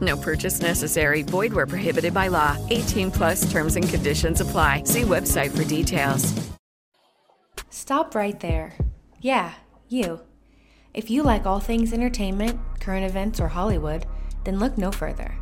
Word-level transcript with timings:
No 0.00 0.16
purchase 0.16 0.60
necessary. 0.60 1.22
Void 1.22 1.52
where 1.52 1.66
prohibited 1.66 2.14
by 2.14 2.28
law. 2.28 2.56
18 2.70 3.10
plus 3.10 3.50
terms 3.50 3.76
and 3.76 3.88
conditions 3.88 4.40
apply. 4.40 4.82
See 4.84 5.02
website 5.02 5.56
for 5.56 5.64
details. 5.64 6.32
Stop 7.70 8.14
right 8.14 8.38
there. 8.40 8.74
Yeah, 9.20 9.54
you. 9.88 10.20
If 10.94 11.10
you 11.10 11.22
like 11.22 11.46
all 11.46 11.60
things 11.60 11.92
entertainment, 11.92 12.58
current 12.80 13.04
events, 13.04 13.40
or 13.40 13.48
Hollywood, 13.48 14.06
then 14.44 14.58
look 14.58 14.78
no 14.78 14.90
further. 14.90 15.34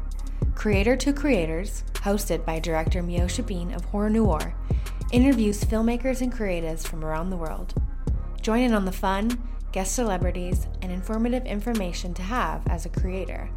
Creator 0.54 0.96
to 0.96 1.12
Creators, 1.12 1.84
hosted 1.94 2.44
by 2.44 2.58
director 2.58 3.02
Miosha 3.02 3.46
Bean 3.46 3.72
of 3.72 3.84
Horror 3.86 4.10
Noir, 4.10 4.54
interviews 5.12 5.62
filmmakers 5.62 6.20
and 6.20 6.32
creatives 6.32 6.86
from 6.86 7.04
around 7.04 7.30
the 7.30 7.36
world. 7.36 7.74
Join 8.40 8.60
in 8.60 8.74
on 8.74 8.84
the 8.84 8.92
fun, 8.92 9.40
guest 9.72 9.94
celebrities, 9.94 10.66
and 10.82 10.90
informative 10.90 11.44
information 11.44 12.14
to 12.14 12.22
have 12.22 12.66
as 12.68 12.86
a 12.86 12.90
creator. 12.90 13.50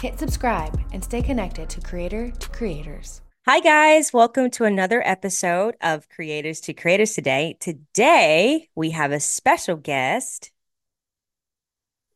Hit 0.00 0.18
subscribe 0.18 0.78
and 0.92 1.02
stay 1.02 1.22
connected 1.22 1.68
to 1.70 1.80
Creator 1.80 2.30
to 2.30 2.48
Creators. 2.50 3.22
Hi, 3.46 3.60
guys. 3.60 4.12
Welcome 4.12 4.50
to 4.52 4.64
another 4.64 5.02
episode 5.06 5.76
of 5.80 6.08
Creators 6.08 6.60
to 6.62 6.72
Creators 6.72 7.14
today. 7.14 7.56
Today, 7.60 8.68
we 8.74 8.90
have 8.90 9.12
a 9.12 9.20
special 9.20 9.76
guest, 9.76 10.50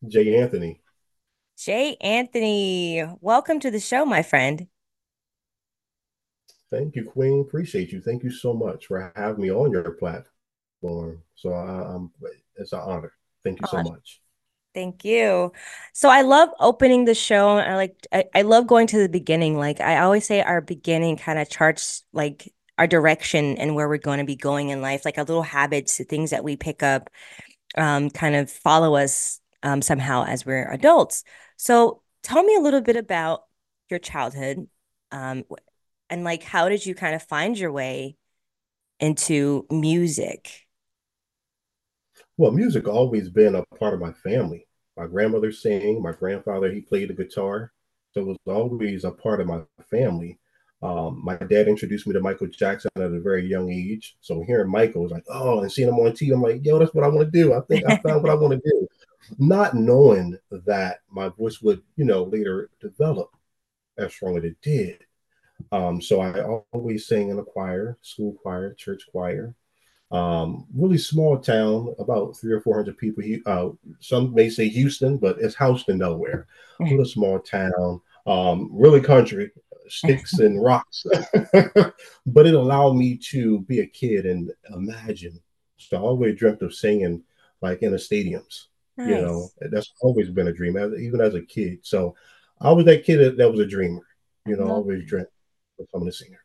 Jay 0.06 0.36
Anthony. 0.36 0.80
Jay 1.58 1.96
Anthony. 2.00 3.04
Welcome 3.20 3.60
to 3.60 3.70
the 3.70 3.80
show, 3.80 4.04
my 4.04 4.22
friend. 4.22 4.68
Thank 6.70 6.96
you, 6.96 7.04
Queen. 7.10 7.40
Appreciate 7.40 7.92
you. 7.92 8.00
Thank 8.00 8.22
you 8.22 8.30
so 8.30 8.52
much 8.52 8.86
for 8.86 9.12
having 9.16 9.42
me 9.42 9.50
on 9.50 9.72
your 9.72 9.90
platform. 9.92 11.22
So 11.34 11.52
I, 11.52 11.94
am 11.94 12.12
it's 12.56 12.72
an 12.72 12.80
honor. 12.80 13.12
Thank 13.42 13.60
you 13.60 13.66
so 13.66 13.82
much. 13.82 14.20
Thank 14.78 15.04
you. 15.04 15.50
So 15.92 16.08
I 16.08 16.22
love 16.22 16.50
opening 16.60 17.04
the 17.04 17.12
show. 17.12 17.56
I 17.56 17.74
like 17.74 18.06
I, 18.12 18.26
I 18.32 18.42
love 18.42 18.68
going 18.68 18.86
to 18.86 18.98
the 18.98 19.08
beginning. 19.08 19.58
Like 19.58 19.80
I 19.80 19.98
always 19.98 20.24
say 20.24 20.40
our 20.40 20.60
beginning 20.60 21.16
kind 21.16 21.36
of 21.36 21.50
charts 21.50 22.04
like 22.12 22.54
our 22.78 22.86
direction 22.86 23.58
and 23.58 23.74
where 23.74 23.88
we're 23.88 23.98
going 23.98 24.20
to 24.20 24.24
be 24.24 24.36
going 24.36 24.68
in 24.68 24.80
life, 24.80 25.04
like 25.04 25.18
our 25.18 25.24
little 25.24 25.42
habits, 25.42 25.98
the 25.98 26.04
things 26.04 26.30
that 26.30 26.44
we 26.44 26.54
pick 26.54 26.84
up, 26.84 27.10
um, 27.76 28.08
kind 28.08 28.36
of 28.36 28.52
follow 28.52 28.94
us 28.94 29.40
um, 29.64 29.82
somehow 29.82 30.24
as 30.24 30.46
we're 30.46 30.70
adults. 30.70 31.24
So 31.56 32.02
tell 32.22 32.44
me 32.44 32.54
a 32.54 32.60
little 32.60 32.80
bit 32.80 32.94
about 32.94 33.46
your 33.90 33.98
childhood 33.98 34.68
um, 35.10 35.42
and 36.08 36.22
like 36.22 36.44
how 36.44 36.68
did 36.68 36.86
you 36.86 36.94
kind 36.94 37.16
of 37.16 37.22
find 37.24 37.58
your 37.58 37.72
way 37.72 38.16
into 39.00 39.66
music? 39.72 40.68
Well, 42.36 42.52
music 42.52 42.86
always 42.86 43.28
been 43.28 43.56
a 43.56 43.64
part 43.76 43.94
of 43.94 43.98
my 43.98 44.12
family. 44.12 44.67
My 44.98 45.06
grandmother 45.06 45.52
sang, 45.52 46.02
my 46.02 46.12
grandfather 46.12 46.72
he 46.72 46.80
played 46.80 47.08
the 47.08 47.14
guitar, 47.14 47.72
so 48.12 48.20
it 48.20 48.26
was 48.26 48.36
always 48.46 49.04
a 49.04 49.12
part 49.12 49.40
of 49.40 49.46
my 49.46 49.60
family. 49.88 50.38
Um, 50.82 51.20
my 51.24 51.36
dad 51.36 51.68
introduced 51.68 52.06
me 52.06 52.14
to 52.14 52.20
Michael 52.20 52.48
Jackson 52.48 52.90
at 52.96 53.02
a 53.02 53.20
very 53.20 53.46
young 53.46 53.70
age. 53.70 54.16
So 54.20 54.42
hearing 54.42 54.70
Michael 54.70 55.02
was 55.02 55.12
like, 55.12 55.24
oh, 55.28 55.60
and 55.60 55.70
seeing 55.70 55.88
him 55.88 55.94
on 55.94 56.12
TV, 56.12 56.32
I'm 56.32 56.42
like, 56.42 56.64
yo, 56.64 56.78
that's 56.78 56.94
what 56.94 57.04
I 57.04 57.08
want 57.08 57.32
to 57.32 57.42
do. 57.42 57.52
I 57.52 57.60
think 57.62 57.84
I 57.86 57.96
found 58.04 58.22
what 58.22 58.30
I 58.30 58.34
want 58.34 58.52
to 58.52 58.70
do. 58.70 58.88
Not 59.38 59.74
knowing 59.74 60.36
that 60.50 61.00
my 61.10 61.28
voice 61.28 61.60
would, 61.60 61.82
you 61.96 62.04
know, 62.04 62.24
later 62.24 62.70
develop 62.80 63.30
as 63.98 64.12
strong 64.12 64.36
as 64.36 64.44
it 64.44 64.56
did. 64.62 65.04
Um, 65.72 66.00
so 66.00 66.20
I 66.20 66.42
always 66.72 67.06
sang 67.06 67.30
in 67.30 67.38
a 67.38 67.44
choir, 67.44 67.98
school 68.02 68.34
choir, 68.34 68.74
church 68.74 69.02
choir. 69.10 69.54
Um, 70.10 70.66
really 70.74 70.96
small 70.96 71.38
town, 71.38 71.94
about 71.98 72.36
three 72.36 72.52
or 72.52 72.60
four 72.60 72.76
hundred 72.76 72.96
people. 72.96 73.22
He, 73.22 73.42
uh, 73.44 73.70
some 74.00 74.34
may 74.34 74.48
say 74.48 74.68
Houston, 74.68 75.18
but 75.18 75.38
it's 75.38 75.56
Houston, 75.56 75.98
nowhere. 75.98 76.46
Really 76.80 77.04
small 77.04 77.40
town, 77.40 78.00
um, 78.26 78.70
really 78.72 79.00
country, 79.00 79.50
sticks 79.88 80.32
and 80.38 80.62
rocks. 80.62 81.04
but 81.52 82.46
it 82.46 82.54
allowed 82.54 82.94
me 82.94 83.18
to 83.30 83.60
be 83.60 83.80
a 83.80 83.86
kid 83.86 84.24
and 84.24 84.50
imagine. 84.74 85.40
So 85.76 85.96
I 85.96 86.00
always 86.00 86.38
dreamt 86.38 86.62
of 86.62 86.74
singing 86.74 87.22
like 87.60 87.82
in 87.82 87.92
the 87.92 87.98
stadiums. 87.98 88.66
Nice. 88.96 89.08
You 89.08 89.22
know, 89.22 89.48
that's 89.70 89.92
always 90.00 90.30
been 90.30 90.48
a 90.48 90.52
dream, 90.52 90.76
even 90.76 91.20
as 91.20 91.34
a 91.34 91.42
kid. 91.42 91.80
So 91.82 92.16
I 92.60 92.72
was 92.72 92.84
that 92.86 93.04
kid 93.04 93.18
that, 93.18 93.36
that 93.36 93.50
was 93.50 93.60
a 93.60 93.66
dreamer. 93.66 94.06
You 94.46 94.56
know, 94.56 94.68
always 94.68 95.06
dreamt 95.06 95.28
of 95.78 95.86
becoming 95.86 96.08
a 96.08 96.12
singer. 96.12 96.40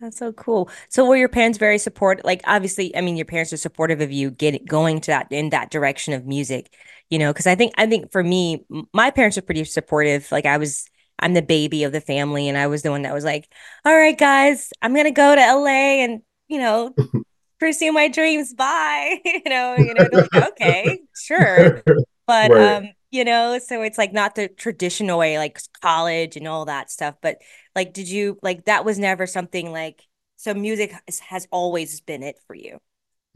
That's 0.00 0.18
so 0.18 0.32
cool. 0.32 0.70
So 0.88 1.06
were 1.06 1.16
your 1.16 1.28
parents 1.28 1.56
very 1.56 1.78
supportive? 1.78 2.24
Like 2.24 2.42
obviously, 2.46 2.94
I 2.96 3.00
mean, 3.00 3.16
your 3.16 3.24
parents 3.24 3.52
are 3.52 3.56
supportive 3.58 4.00
of 4.00 4.10
you 4.12 4.30
getting 4.30 4.64
going 4.64 5.00
to 5.02 5.10
that 5.12 5.28
in 5.30 5.50
that 5.50 5.70
direction 5.70 6.14
of 6.14 6.26
music, 6.26 6.74
you 7.10 7.18
know, 7.18 7.32
because 7.32 7.46
I 7.46 7.54
think 7.54 7.72
I 7.78 7.86
think 7.86 8.12
for 8.12 8.22
me, 8.22 8.64
my 8.92 9.10
parents 9.10 9.38
are 9.38 9.42
pretty 9.42 9.64
supportive. 9.64 10.30
Like 10.30 10.46
I 10.46 10.58
was 10.58 10.86
I'm 11.20 11.32
the 11.34 11.42
baby 11.42 11.84
of 11.84 11.92
the 11.92 12.00
family 12.00 12.48
and 12.48 12.58
I 12.58 12.66
was 12.66 12.82
the 12.82 12.90
one 12.90 13.02
that 13.02 13.14
was 13.14 13.24
like, 13.24 13.48
all 13.84 13.96
right, 13.96 14.18
guys, 14.18 14.72
I'm 14.82 14.94
gonna 14.94 15.10
go 15.12 15.34
to 15.34 15.40
LA 15.40 16.02
and, 16.04 16.22
you 16.48 16.58
know, 16.58 16.94
pursue 17.60 17.92
my 17.92 18.08
dreams. 18.08 18.52
Bye. 18.52 19.20
you 19.24 19.42
know, 19.46 19.76
you 19.76 19.94
know, 19.94 20.08
like, 20.12 20.34
okay, 20.52 21.00
sure. 21.16 21.82
But 22.26 22.52
right. 22.52 22.76
um, 22.76 22.88
you 23.14 23.24
know, 23.24 23.60
so 23.60 23.80
it's 23.82 23.96
like 23.96 24.12
not 24.12 24.34
the 24.34 24.48
traditional 24.48 25.20
way, 25.20 25.38
like 25.38 25.60
college 25.80 26.36
and 26.36 26.48
all 26.48 26.64
that 26.64 26.90
stuff. 26.90 27.14
But 27.22 27.38
like, 27.76 27.92
did 27.92 28.08
you 28.08 28.38
like 28.42 28.64
that 28.64 28.84
was 28.84 28.98
never 28.98 29.24
something 29.28 29.70
like 29.70 30.02
so 30.34 30.52
music 30.52 30.92
has, 31.06 31.20
has 31.20 31.46
always 31.52 32.00
been 32.00 32.24
it 32.24 32.40
for 32.48 32.56
you? 32.56 32.78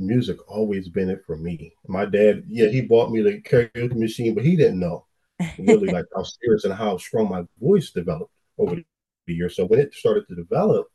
Music 0.01 0.37
always 0.49 0.89
been 0.89 1.09
it 1.09 1.21
for 1.25 1.37
me. 1.37 1.73
My 1.87 2.07
dad, 2.07 2.43
yeah, 2.49 2.67
he 2.67 2.81
bought 2.81 3.13
me 3.13 3.23
the 3.23 3.41
karaoke 3.41 3.95
machine, 3.95 4.35
but 4.35 4.45
he 4.45 4.57
didn't 4.57 4.81
know 4.81 5.07
really 5.59 5.89
like 5.93 6.07
how 6.15 6.25
serious 6.25 6.65
and 6.65 6.75
how 6.75 6.97
strong 6.97 7.29
my 7.29 7.45
voice 7.61 7.93
developed 7.93 8.33
over 8.59 8.75
the 8.75 9.33
years. 9.33 9.55
So 9.55 9.65
when 9.65 9.79
it 9.79 9.95
started 9.95 10.27
to 10.27 10.35
develop, 10.35 10.89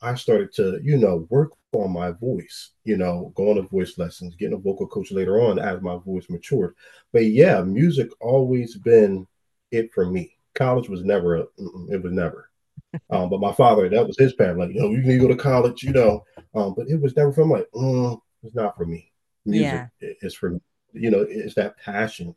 I 0.00 0.14
started 0.14 0.52
to, 0.54 0.80
you 0.82 0.96
know, 0.96 1.26
work 1.28 1.52
on 1.72 1.92
my 1.92 2.12
voice, 2.12 2.70
you 2.84 2.96
know, 2.96 3.32
going 3.34 3.56
to 3.56 3.68
voice 3.68 3.98
lessons, 3.98 4.34
getting 4.36 4.54
a 4.54 4.58
vocal 4.58 4.86
coach 4.86 5.10
later 5.10 5.40
on 5.40 5.58
as 5.58 5.82
my 5.82 5.96
voice 5.98 6.28
matured. 6.30 6.74
But 7.12 7.26
yeah, 7.26 7.60
music 7.62 8.08
always 8.20 8.76
been 8.76 9.26
it 9.70 9.92
for 9.92 10.06
me. 10.06 10.36
College 10.54 10.88
was 10.88 11.04
never, 11.04 11.36
a, 11.36 11.42
it 11.90 12.02
was 12.02 12.12
never. 12.12 12.50
Um, 13.10 13.28
but 13.28 13.40
my 13.40 13.52
father, 13.52 13.86
that 13.88 14.06
was 14.06 14.16
his 14.16 14.32
path. 14.32 14.56
Like, 14.56 14.70
you 14.72 14.80
know, 14.80 14.90
you 14.90 15.02
can 15.02 15.18
go 15.18 15.28
to 15.28 15.36
college, 15.36 15.82
you 15.82 15.92
know. 15.92 16.24
Um, 16.54 16.74
but 16.74 16.88
it 16.88 16.98
was 16.98 17.14
never 17.14 17.32
from 17.32 17.50
like, 17.50 17.66
mm, 17.74 18.18
it's 18.42 18.54
not 18.54 18.78
for 18.78 18.86
me. 18.86 19.12
Music 19.44 19.88
yeah. 20.00 20.08
is 20.22 20.34
for 20.34 20.50
me. 20.50 20.60
You 20.94 21.10
know, 21.10 21.26
it's 21.28 21.54
that 21.56 21.76
passion. 21.78 22.34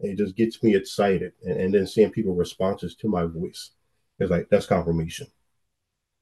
It 0.00 0.18
just 0.18 0.34
gets 0.34 0.60
me 0.60 0.74
excited. 0.74 1.34
And, 1.44 1.60
and 1.60 1.74
then 1.74 1.86
seeing 1.86 2.10
people 2.10 2.34
responses 2.34 2.96
to 2.96 3.08
my 3.08 3.24
voice 3.26 3.70
is 4.18 4.30
like, 4.30 4.48
that's 4.50 4.66
confirmation. 4.66 5.28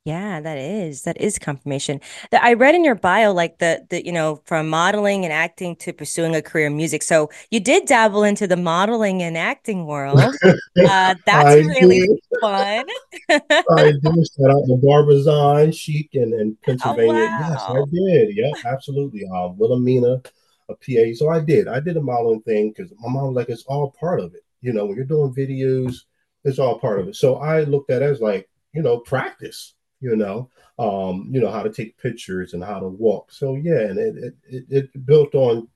Yeah, 0.06 0.40
that 0.40 0.56
is 0.56 1.02
that 1.02 1.20
is 1.20 1.38
confirmation. 1.38 2.00
That 2.30 2.42
I 2.42 2.54
read 2.54 2.74
in 2.74 2.84
your 2.84 2.94
bio, 2.94 3.34
like 3.34 3.58
the 3.58 3.86
the 3.90 4.04
you 4.04 4.12
know 4.12 4.40
from 4.46 4.70
modeling 4.70 5.24
and 5.24 5.32
acting 5.32 5.76
to 5.76 5.92
pursuing 5.92 6.34
a 6.34 6.40
career 6.40 6.68
in 6.68 6.76
music. 6.76 7.02
So 7.02 7.28
you 7.50 7.60
did 7.60 7.84
dabble 7.84 8.22
into 8.22 8.46
the 8.46 8.56
modeling 8.56 9.22
and 9.22 9.36
acting 9.36 9.84
world. 9.84 10.18
Uh, 10.18 10.54
that's 11.26 11.66
really 11.66 12.00
did. 12.00 12.18
fun. 12.40 12.86
I 13.28 13.92
did 13.92 14.26
start 14.26 14.52
out 14.52 14.64
the 14.68 14.80
Barbizon 14.82 15.70
Chic 15.72 16.08
and, 16.14 16.32
in 16.32 16.56
Pennsylvania. 16.64 17.12
Oh, 17.12 17.42
wow. 17.42 17.50
Yes, 17.50 17.62
I 17.68 17.82
did. 17.92 18.36
Yeah, 18.36 18.52
absolutely. 18.72 19.26
Uh, 19.26 19.48
Wilhelmina, 19.48 20.22
a 20.70 20.74
PA. 20.76 21.14
So 21.14 21.28
I 21.28 21.40
did. 21.40 21.68
I 21.68 21.78
did 21.78 21.98
a 21.98 22.02
modeling 22.02 22.40
thing 22.40 22.72
because 22.74 22.90
my 23.00 23.12
mom 23.12 23.26
was 23.26 23.36
like, 23.36 23.50
it's 23.50 23.64
all 23.64 23.94
part 24.00 24.20
of 24.20 24.32
it. 24.34 24.44
You 24.62 24.72
know, 24.72 24.86
when 24.86 24.96
you're 24.96 25.04
doing 25.04 25.34
videos, 25.34 26.04
it's 26.42 26.58
all 26.58 26.78
part 26.78 27.00
of 27.00 27.08
it. 27.08 27.16
So 27.16 27.36
I 27.36 27.64
looked 27.64 27.90
at 27.90 28.00
it 28.00 28.06
as 28.06 28.20
like, 28.22 28.48
you 28.72 28.80
know, 28.80 29.00
practice 29.00 29.74
you 30.00 30.16
know, 30.16 30.50
um, 30.78 31.28
you 31.30 31.40
know, 31.40 31.50
how 31.50 31.62
to 31.62 31.70
take 31.70 31.98
pictures 31.98 32.54
and 32.54 32.64
how 32.64 32.80
to 32.80 32.88
walk. 32.88 33.30
So 33.32 33.54
yeah, 33.54 33.80
and 33.80 33.98
it 33.98 34.34
it, 34.48 34.64
it 34.70 35.06
built 35.06 35.34
on 35.34 35.68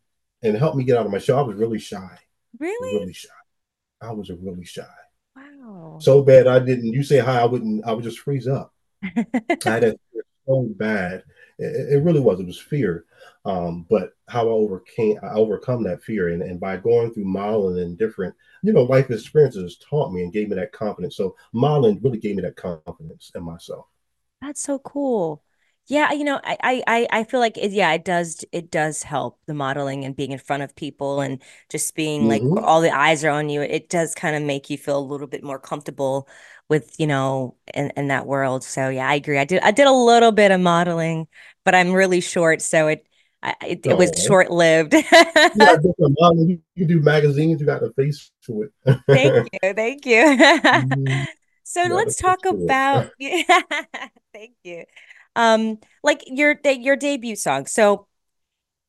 and 0.42 0.56
helped 0.56 0.76
me 0.76 0.84
get 0.84 0.98
out 0.98 1.06
of 1.06 1.12
my 1.12 1.18
shell. 1.18 1.38
I 1.38 1.42
was 1.42 1.56
really 1.56 1.78
shy. 1.78 2.18
Really? 2.58 3.00
Really 3.00 3.12
shy. 3.12 3.28
I 4.00 4.12
was 4.12 4.30
a 4.30 4.36
really 4.36 4.64
shy. 4.64 4.82
Wow. 5.36 5.98
So 6.00 6.22
bad 6.22 6.46
I 6.46 6.58
didn't 6.58 6.92
you 6.92 7.02
say 7.02 7.18
hi, 7.18 7.40
I 7.40 7.44
wouldn't 7.44 7.84
I 7.84 7.92
would 7.92 8.04
just 8.04 8.20
freeze 8.20 8.48
up. 8.48 8.72
I 9.02 9.56
had 9.64 9.96
so 10.46 10.68
bad. 10.76 11.24
It, 11.58 11.94
it, 11.94 12.02
really 12.02 12.20
was. 12.20 12.40
It 12.40 12.46
was 12.46 12.60
fear. 12.60 13.04
Um, 13.44 13.86
but 13.88 14.10
how 14.28 14.48
I 14.48 14.52
overcame 14.52 15.18
I 15.22 15.34
overcome 15.34 15.82
that 15.84 16.02
fear 16.02 16.30
and, 16.30 16.42
and 16.42 16.58
by 16.58 16.76
going 16.76 17.12
through 17.12 17.24
modeling 17.24 17.82
and 17.82 17.98
different, 17.98 18.34
you 18.62 18.72
know, 18.72 18.82
life 18.82 19.10
experiences 19.10 19.78
taught 19.78 20.12
me 20.12 20.22
and 20.22 20.32
gave 20.32 20.48
me 20.48 20.56
that 20.56 20.72
confidence. 20.72 21.16
So 21.16 21.36
modeling 21.52 22.00
really 22.02 22.18
gave 22.18 22.36
me 22.36 22.42
that 22.42 22.56
confidence 22.56 23.30
in 23.34 23.42
myself. 23.42 23.86
That's 24.44 24.60
so 24.62 24.78
cool. 24.78 25.42
Yeah, 25.86 26.12
you 26.12 26.24
know, 26.24 26.40
I 26.44 26.82
I 26.86 27.06
I 27.10 27.24
feel 27.24 27.40
like 27.40 27.58
it, 27.58 27.72
yeah, 27.72 27.92
it 27.92 28.04
does 28.04 28.44
it 28.52 28.70
does 28.70 29.02
help 29.02 29.38
the 29.46 29.54
modeling 29.54 30.04
and 30.04 30.16
being 30.16 30.32
in 30.32 30.38
front 30.38 30.62
of 30.62 30.74
people 30.76 31.20
and 31.20 31.42
just 31.70 31.94
being 31.94 32.26
like 32.28 32.46
Mm-hmm. 32.46 32.64
all 32.64 32.80
the 32.80 32.90
eyes 32.94 33.22
are 33.24 33.30
on 33.30 33.48
you. 33.50 33.60
It 33.62 33.90
does 33.90 34.14
kind 34.14 34.34
of 34.36 34.42
make 34.42 34.70
you 34.70 34.78
feel 34.78 34.98
a 34.98 35.00
little 35.00 35.26
bit 35.26 35.44
more 35.44 35.58
comfortable 35.58 36.28
with, 36.70 36.94
you 36.98 37.06
know, 37.06 37.56
in, 37.74 37.90
in 37.96 38.08
that 38.08 38.26
world. 38.26 38.64
So 38.64 38.88
yeah, 38.88 39.08
I 39.08 39.14
agree. 39.16 39.38
I 39.38 39.44
did 39.44 39.62
I 39.62 39.70
did 39.72 39.86
a 39.86 39.92
little 39.92 40.32
bit 40.32 40.50
of 40.52 40.60
modeling, 40.60 41.28
but 41.64 41.74
I'm 41.74 41.92
really 41.92 42.20
short, 42.20 42.62
so 42.62 42.88
it 42.88 43.06
I, 43.42 43.54
it, 43.66 43.86
it 43.86 43.96
was 43.98 44.10
Oh, 44.16 44.18
short 44.18 44.50
lived. 44.50 44.94
you 45.52 45.64
got 45.64 45.76
different 45.82 46.16
modeling. 46.20 46.48
You, 46.50 46.60
you 46.74 46.86
do 46.86 47.00
magazines. 47.00 47.60
You 47.60 47.66
got 47.66 47.80
the 47.80 47.92
face 47.92 48.30
to 48.46 48.62
it. 48.86 48.96
Thank 49.12 49.36
you. 49.62 49.74
Thank 49.74 50.06
you. 50.06 50.36
Mhm. 50.74 51.26
So 51.66 51.82
let's 51.90 52.16
talk 52.16 52.44
face 52.50 52.50
to 52.50 52.68
it. 52.68 52.78
about 52.88 53.08
you. 54.64 54.84
Um, 55.36 55.78
like 56.02 56.22
your 56.26 56.56
your 56.64 56.96
debut 56.96 57.36
song. 57.36 57.66
So 57.66 58.06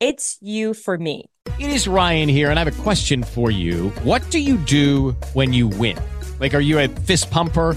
it's 0.00 0.38
you 0.40 0.74
for 0.74 0.98
me. 0.98 1.30
It 1.58 1.70
is 1.70 1.88
Ryan 1.88 2.28
here, 2.28 2.50
and 2.50 2.58
I 2.58 2.64
have 2.64 2.78
a 2.78 2.82
question 2.82 3.22
for 3.22 3.50
you. 3.50 3.90
What 4.02 4.28
do 4.30 4.38
you 4.38 4.56
do 4.58 5.12
when 5.32 5.52
you 5.52 5.68
win? 5.68 5.96
Like, 6.38 6.54
are 6.54 6.60
you 6.60 6.78
a 6.78 6.88
fist 6.88 7.30
pumper? 7.30 7.76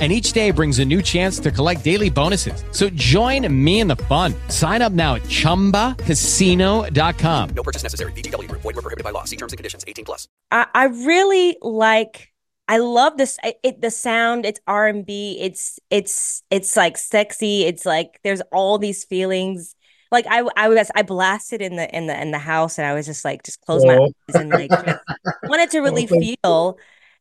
And 0.00 0.12
each 0.12 0.30
day 0.32 0.52
brings 0.52 0.78
a 0.78 0.84
new 0.84 1.02
chance 1.02 1.40
to 1.40 1.50
collect 1.50 1.82
daily 1.82 2.08
bonuses. 2.10 2.62
So 2.70 2.88
join 2.90 3.52
me 3.52 3.80
in 3.80 3.88
the 3.88 3.96
fun. 3.96 4.32
Sign 4.46 4.80
up 4.80 4.92
now 4.92 5.16
at 5.16 5.22
chumbacasino.com. 5.22 7.50
No 7.50 7.62
purchase 7.64 7.82
necessary. 7.82 8.12
VGW 8.12 8.48
Group. 8.48 8.62
Void 8.62 8.76
were 8.76 8.82
prohibited 8.82 9.02
by 9.02 9.10
law. 9.10 9.24
See 9.24 9.36
terms 9.36 9.52
and 9.52 9.58
conditions. 9.58 9.84
18 9.88 10.04
plus. 10.04 10.28
I, 10.52 10.66
I 10.72 10.84
really 10.84 11.56
like 11.60 12.28
I 12.68 12.78
love 12.78 13.16
this 13.16 13.38
it, 13.42 13.58
it 13.62 13.80
the 13.80 13.90
sound, 13.90 14.44
it's 14.46 14.60
R&B, 14.66 15.38
it's 15.40 15.78
it's 15.90 16.42
it's 16.50 16.76
like 16.76 16.98
sexy, 16.98 17.64
it's 17.64 17.86
like 17.86 18.20
there's 18.24 18.42
all 18.52 18.78
these 18.78 19.04
feelings. 19.04 19.74
Like 20.12 20.26
I 20.28 20.46
I 20.56 20.68
was 20.68 20.90
I 20.94 21.02
blasted 21.02 21.60
in 21.62 21.76
the 21.76 21.94
in 21.96 22.06
the 22.06 22.20
in 22.20 22.30
the 22.30 22.38
house 22.38 22.78
and 22.78 22.86
I 22.86 22.94
was 22.94 23.06
just 23.06 23.24
like 23.24 23.42
just 23.42 23.60
close 23.62 23.84
my 23.84 23.96
Oh. 23.96 24.04
eyes 24.28 24.34
and 24.34 24.50
like 24.50 24.70
just 24.70 25.00
wanted 25.44 25.70
to 25.70 25.80
really 25.80 26.06
feel. 26.06 26.36
you. 26.44 26.76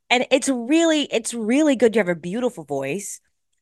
And 0.09 0.25
it's 0.31 0.49
really 0.49 1.03
it's 1.03 1.33
really 1.33 1.75
good. 1.75 1.95
You 1.95 1.99
have 1.99 2.09
a 2.09 2.15
beautiful 2.15 2.63
voice. 2.63 3.19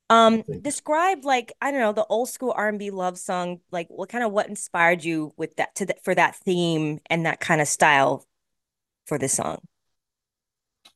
Um 0.10 0.44
describe 0.62 1.26
like 1.26 1.54
I 1.62 1.72
don't 1.72 1.82
know 1.82 1.94
the 1.94 2.06
old 2.06 2.30
school 2.30 2.54
R&B 2.56 2.92
love 2.92 3.18
song 3.18 3.62
like 3.72 3.88
what 3.90 4.10
kind 4.10 4.24
of 4.24 4.32
what 4.32 4.48
inspired 4.48 5.04
you 5.04 5.34
with 5.36 5.56
that 5.56 5.74
to 5.76 5.88
the, 5.88 5.96
for 6.04 6.14
that 6.14 6.36
theme 6.36 7.00
and 7.10 7.26
that 7.26 7.40
kind 7.40 7.60
of 7.60 7.68
style 7.68 8.26
for 9.08 9.18
this 9.18 9.34
song. 9.34 9.60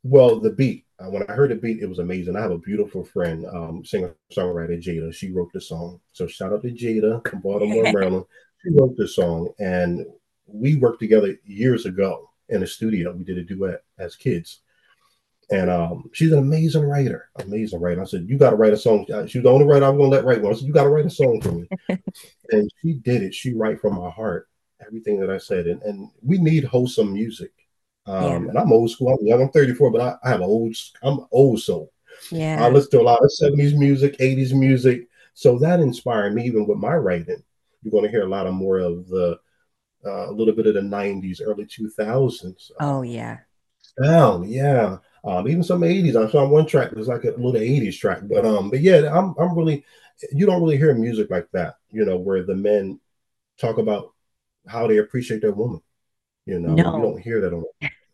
Well, 0.03 0.39
the 0.39 0.51
beat. 0.51 0.85
Uh, 0.99 1.09
when 1.09 1.23
I 1.29 1.33
heard 1.33 1.51
the 1.51 1.55
beat, 1.55 1.81
it 1.81 1.87
was 1.87 1.99
amazing. 1.99 2.35
I 2.35 2.41
have 2.41 2.51
a 2.51 2.57
beautiful 2.57 3.03
friend, 3.03 3.45
um, 3.45 3.83
singer 3.85 4.15
songwriter 4.35 4.81
Jada. 4.81 5.13
She 5.13 5.31
wrote 5.31 5.51
the 5.53 5.61
song. 5.61 5.99
So 6.11 6.27
shout 6.27 6.53
out 6.53 6.61
to 6.63 6.71
Jada 6.71 7.25
from 7.27 7.41
Baltimore, 7.41 7.83
Maryland. 7.93 8.25
She 8.61 8.69
wrote 8.71 8.95
the 8.97 9.07
song, 9.07 9.49
and 9.59 10.05
we 10.45 10.75
worked 10.75 10.99
together 10.99 11.35
years 11.45 11.85
ago 11.85 12.29
in 12.49 12.63
a 12.63 12.67
studio. 12.67 13.13
We 13.13 13.23
did 13.23 13.37
a 13.37 13.43
duet 13.43 13.83
as 13.97 14.15
kids, 14.15 14.59
and 15.51 15.69
um, 15.69 16.09
she's 16.13 16.31
an 16.31 16.39
amazing 16.39 16.83
writer. 16.83 17.29
Amazing 17.39 17.79
writer. 17.81 18.01
I 18.01 18.05
said, 18.05 18.25
"You 18.27 18.37
got 18.37 18.51
to 18.51 18.55
write 18.55 18.73
a 18.73 18.77
song." 18.77 19.05
Uh, 19.11 19.25
She 19.25 19.39
was 19.39 19.43
the 19.43 19.51
only 19.51 19.65
writer 19.65 19.85
I'm 19.85 19.97
going 19.97 20.11
to 20.11 20.15
let 20.17 20.25
write 20.25 20.41
one. 20.41 20.53
I 20.53 20.55
said, 20.55 20.67
"You 20.67 20.73
got 20.73 20.83
to 20.83 20.89
write 20.89 21.05
a 21.05 21.09
song 21.09 21.41
for 21.41 21.51
me," 21.51 21.69
and 22.51 22.71
she 22.81 22.93
did 22.95 23.23
it. 23.23 23.33
She 23.33 23.53
write 23.53 23.79
from 23.81 24.01
her 24.01 24.09
heart 24.09 24.47
everything 24.85 25.19
that 25.19 25.29
I 25.29 25.37
said, 25.37 25.67
and 25.67 25.81
and 25.83 26.09
we 26.23 26.37
need 26.37 26.63
wholesome 26.63 27.13
music. 27.13 27.51
Um, 28.05 28.49
and 28.49 28.57
I'm 28.57 28.71
old 28.71 28.89
school. 28.91 29.09
I'm 29.19 29.25
young. 29.25 29.41
I'm 29.41 29.49
34, 29.49 29.91
but 29.91 30.01
I, 30.01 30.15
I 30.23 30.29
have 30.29 30.41
old. 30.41 30.75
I'm 31.03 31.21
old 31.31 31.61
soul. 31.61 31.91
Yeah. 32.31 32.65
I 32.65 32.69
listen 32.69 32.91
to 32.91 33.01
a 33.01 33.03
lot 33.03 33.23
of 33.23 33.31
70s 33.33 33.73
music, 33.75 34.15
80s 34.19 34.53
music. 34.53 35.07
So 35.33 35.59
that 35.59 35.79
inspired 35.79 36.33
me, 36.33 36.45
even 36.45 36.67
with 36.67 36.77
my 36.77 36.95
writing. 36.95 37.43
You're 37.83 37.91
going 37.91 38.03
to 38.03 38.09
hear 38.09 38.23
a 38.23 38.29
lot 38.29 38.47
of 38.47 38.53
more 38.53 38.79
of 38.79 39.07
the, 39.07 39.39
uh, 40.05 40.29
a 40.29 40.33
little 40.33 40.53
bit 40.53 40.67
of 40.67 40.75
the 40.75 40.81
90s, 40.81 41.41
early 41.41 41.65
2000s 41.65 42.71
Oh 42.79 43.01
yeah. 43.03 43.39
sound. 44.01 44.49
Yeah. 44.49 44.97
Um, 45.23 45.47
even 45.47 45.63
some 45.63 45.81
80s. 45.81 46.15
I 46.15 46.31
saw 46.31 46.47
one 46.47 46.65
track 46.65 46.91
there's 46.91 47.07
like 47.07 47.23
a 47.25 47.31
little 47.31 47.53
80s 47.53 47.97
track, 47.99 48.19
but 48.23 48.45
um, 48.45 48.69
but 48.69 48.79
yeah, 48.79 49.09
I'm 49.13 49.35
I'm 49.39 49.57
really 49.57 49.83
you 50.31 50.45
don't 50.45 50.61
really 50.61 50.77
hear 50.77 50.93
music 50.93 51.29
like 51.29 51.47
that, 51.51 51.75
you 51.91 52.05
know, 52.05 52.17
where 52.17 52.43
the 52.43 52.55
men 52.55 52.99
talk 53.57 53.77
about 53.77 54.13
how 54.67 54.87
they 54.87 54.97
appreciate 54.97 55.41
their 55.41 55.53
woman. 55.53 55.81
You 56.45 56.59
know, 56.59 56.73
No. 56.75 56.95
you 56.95 57.01
don't 57.03 57.21
hear 57.21 57.41
that 57.41 57.53
on 57.53 57.63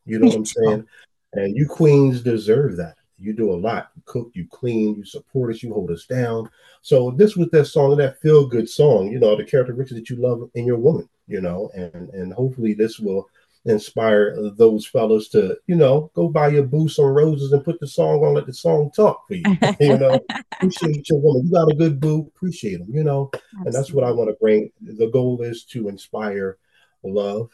you 0.06 0.20
know 0.20 0.28
what 0.28 0.36
I'm 0.36 0.46
saying? 0.46 0.88
And 1.34 1.56
you 1.56 1.68
queens 1.68 2.22
deserve 2.22 2.78
that. 2.78 2.96
You 3.18 3.34
do 3.34 3.52
a 3.52 3.56
lot. 3.56 3.92
You 3.96 4.02
cook, 4.06 4.32
you 4.34 4.46
clean, 4.50 4.96
you 4.96 5.06
support 5.06 5.54
us, 5.54 5.64
you 5.64 5.74
hold 5.74 5.90
us 5.92 6.06
down. 6.06 6.50
So 6.82 7.12
this 7.12 7.36
was 7.36 7.50
that 7.52 7.66
song, 7.66 7.96
that 7.98 8.22
feel 8.22 8.46
good 8.48 8.70
song, 8.70 9.10
you 9.12 9.20
know, 9.20 9.36
the 9.36 9.44
characteristics 9.44 10.00
that 10.00 10.10
you 10.10 10.18
love 10.18 10.50
in 10.56 10.66
your 10.66 10.78
woman, 10.78 11.08
you 11.28 11.42
know, 11.42 11.70
and 11.76 12.10
and 12.10 12.34
hopefully 12.34 12.74
this 12.74 13.00
will 13.00 13.30
inspire 13.66 14.36
those 14.52 14.86
fellas 14.86 15.28
to, 15.30 15.58
you 15.68 15.76
know, 15.76 16.12
go 16.14 16.30
buy 16.30 16.50
your 16.50 16.64
boo 16.64 16.88
some 16.88 17.06
roses 17.06 17.52
and 17.52 17.64
put 17.64 17.80
the 17.80 17.88
song 17.88 18.24
on, 18.24 18.36
let 18.36 18.46
the 18.46 18.54
song 18.54 18.92
talk 18.96 19.28
for 19.28 19.36
you. 19.36 19.44
you 19.80 19.98
know, 19.98 20.20
appreciate 20.54 21.10
your 21.10 21.20
woman. 21.20 21.46
You 21.46 21.52
got 21.52 21.72
a 21.72 21.76
good 21.76 22.00
boo, 22.00 22.32
appreciate 22.36 22.78
them, 22.78 22.94
you 22.94 23.04
know, 23.04 23.32
and 23.66 23.74
that's 23.74 23.92
what 23.92 24.04
I 24.04 24.12
want 24.12 24.30
to 24.30 24.38
bring. 24.40 24.72
The 24.82 25.08
goal 25.08 25.42
is 25.42 25.64
to 25.66 25.90
inspire 25.90 26.58
love 27.04 27.52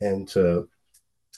and 0.00 0.26
to 0.28 0.68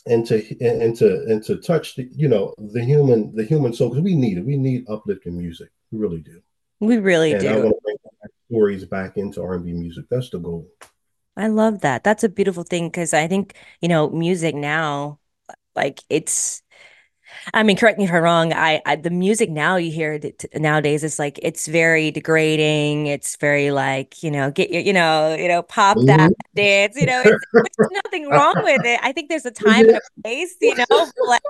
and 0.06 0.26
to 0.26 0.44
and 0.60 0.96
to 0.96 1.24
and 1.28 1.42
to 1.44 1.56
touch 1.56 1.94
the 1.94 2.08
you 2.12 2.28
know 2.28 2.54
the 2.58 2.84
human 2.84 3.34
the 3.36 3.44
human 3.44 3.72
soul 3.72 3.90
because 3.90 4.02
we 4.02 4.14
need 4.14 4.38
it. 4.38 4.44
We 4.44 4.56
need 4.56 4.88
uplifting 4.88 5.36
music. 5.36 5.70
We 5.90 5.98
really 5.98 6.20
do. 6.20 6.40
We 6.80 6.98
really 6.98 7.32
and 7.32 7.46
I 7.46 7.54
do. 7.54 7.62
want 7.62 7.74
to 7.74 7.80
bring 7.84 7.96
stories 8.50 8.84
back 8.84 9.16
into 9.16 9.42
R&B 9.42 9.72
music. 9.72 10.04
That's 10.10 10.30
the 10.30 10.38
goal. 10.38 10.68
I 11.36 11.48
love 11.48 11.80
that. 11.80 12.04
That's 12.04 12.24
a 12.24 12.28
beautiful 12.28 12.62
thing 12.64 12.88
because 12.88 13.14
I 13.14 13.26
think, 13.28 13.54
you 13.80 13.88
know, 13.88 14.10
music 14.10 14.54
now, 14.54 15.18
like 15.76 16.00
it's 16.10 16.62
I 17.54 17.62
mean, 17.64 17.76
correct 17.76 17.98
me 17.98 18.04
if 18.04 18.12
I'm 18.12 18.22
wrong. 18.22 18.52
I, 18.52 18.82
I 18.86 18.96
the 18.96 19.10
music 19.10 19.50
now 19.50 19.76
you 19.76 19.92
hear 19.92 20.20
nowadays 20.54 21.04
is 21.04 21.18
like 21.18 21.38
it's 21.42 21.66
very 21.68 22.10
degrading. 22.12 23.06
It's 23.08 23.36
very 23.36 23.70
like 23.72 24.22
you 24.22 24.30
know 24.30 24.50
get 24.50 24.70
your 24.70 24.82
you 24.82 24.92
know 24.92 25.34
you 25.36 25.48
know 25.48 25.62
pop 25.62 26.04
that 26.06 26.32
Mhm. 26.32 26.34
dance. 26.56 26.96
You 26.96 27.06
know, 27.06 27.22
it's, 27.22 27.40
there's 27.62 28.02
nothing 28.04 28.28
wrong 28.30 28.56
with 28.62 28.84
it. 28.84 29.00
I 29.02 29.12
think 29.12 29.28
there's 29.30 29.46
a 29.46 29.50
time 29.52 29.88
and 29.88 29.98
a 29.98 30.00
place. 30.24 30.56
You 30.62 30.76
know, 30.90 31.08
like 31.26 31.42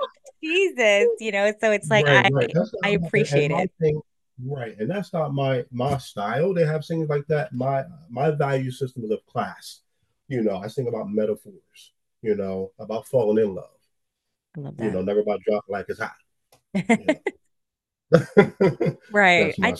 Jesus. 0.43 1.09
You 1.19 1.31
know, 1.33 1.53
so 1.61 1.71
it's 1.71 1.89
like 1.91 2.07
right, 2.07 2.25
I 2.25 2.31
right. 2.31 2.53
I 2.83 2.89
appreciate 2.89 3.51
it. 3.51 3.71
thing- 3.79 4.01
right, 4.43 4.77
and 4.79 4.89
that's 4.89 5.13
not 5.13 5.33
my 5.33 5.65
my 5.71 5.97
style. 5.97 6.53
They 6.53 6.65
have 6.65 6.85
things 6.85 7.09
like 7.09 7.27
that. 7.27 7.53
My 7.53 7.83
my 8.09 8.31
value 8.31 8.71
system 8.71 9.03
is 9.03 9.11
of 9.11 9.25
class. 9.25 9.81
You 10.27 10.41
know, 10.41 10.57
I 10.57 10.67
sing 10.67 10.87
about 10.87 11.09
metaphors. 11.09 11.93
You 12.21 12.35
know, 12.35 12.71
about 12.79 13.07
falling 13.07 13.43
in 13.43 13.53
love. 13.55 13.69
I 14.55 14.61
love 14.61 14.77
that. 14.77 14.85
You 14.85 14.91
know, 14.91 15.01
never 15.01 15.19
about 15.19 15.41
dropping 15.41 15.73
like 15.73 15.85
it's 15.89 15.99
hot. 15.99 16.15
Right. 19.11 19.57
My, 19.59 19.69
I 19.69 19.75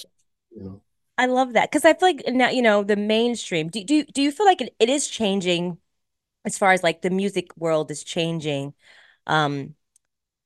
you 0.56 0.64
know. 0.64 0.82
I 1.18 1.26
love 1.28 1.54
that 1.54 1.72
because 1.72 1.86
I 1.86 1.94
feel 1.94 2.10
like 2.10 2.24
now 2.28 2.50
you 2.50 2.62
know 2.62 2.84
the 2.84 2.96
mainstream. 2.96 3.70
Do 3.70 3.84
do 3.84 4.04
do 4.04 4.22
you 4.22 4.32
feel 4.32 4.46
like 4.46 4.62
it, 4.62 4.76
it 4.80 4.90
is 4.90 5.08
changing 5.08 5.78
as 6.46 6.58
far 6.58 6.72
as 6.72 6.84
like 6.84 7.02
the 7.02 7.10
music 7.10 7.56
world 7.58 7.90
is 7.92 8.04
changing, 8.04 8.74
um, 9.28 9.76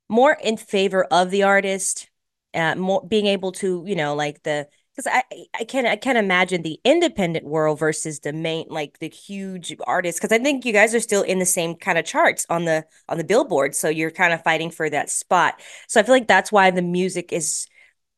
more 0.10 0.34
in 0.34 0.58
favor 0.58 1.06
of 1.06 1.32
the 1.32 1.44
artist, 1.44 2.10
uh, 2.58 2.76
more 2.76 3.06
being 3.08 3.28
able 3.28 3.52
to 3.54 3.84
you 3.88 3.96
know 3.96 4.16
like 4.16 4.44
the 4.44 4.68
because 4.96 5.08
I 5.14 5.24
I 5.60 5.64
can't 5.66 5.88
I 5.88 5.96
can't 5.96 6.18
imagine 6.18 6.64
the 6.64 6.80
independent 6.84 7.46
world 7.46 7.80
versus 7.80 8.20
the 8.22 8.34
main 8.34 8.66
like 8.70 9.00
the 9.00 9.10
huge 9.10 9.76
artists 9.88 10.20
because 10.20 10.38
I 10.38 10.44
think 10.44 10.66
you 10.66 10.74
guys 10.74 10.96
are 10.96 11.00
still 11.00 11.24
in 11.24 11.40
the 11.40 11.46
same 11.46 11.76
kind 11.76 11.98
of 11.98 12.06
charts 12.06 12.46
on 12.50 12.66
the 12.66 12.86
on 13.10 13.18
the 13.18 13.24
billboard, 13.24 13.76
so 13.76 13.90
you're 13.90 14.12
kind 14.12 14.34
of 14.34 14.44
fighting 14.44 14.72
for 14.72 14.90
that 14.90 15.10
spot. 15.10 15.62
So 15.88 16.00
I 16.00 16.04
feel 16.04 16.16
like 16.16 16.28
that's 16.28 16.52
why 16.52 16.72
the 16.72 16.82
music 16.82 17.34
is. 17.34 17.68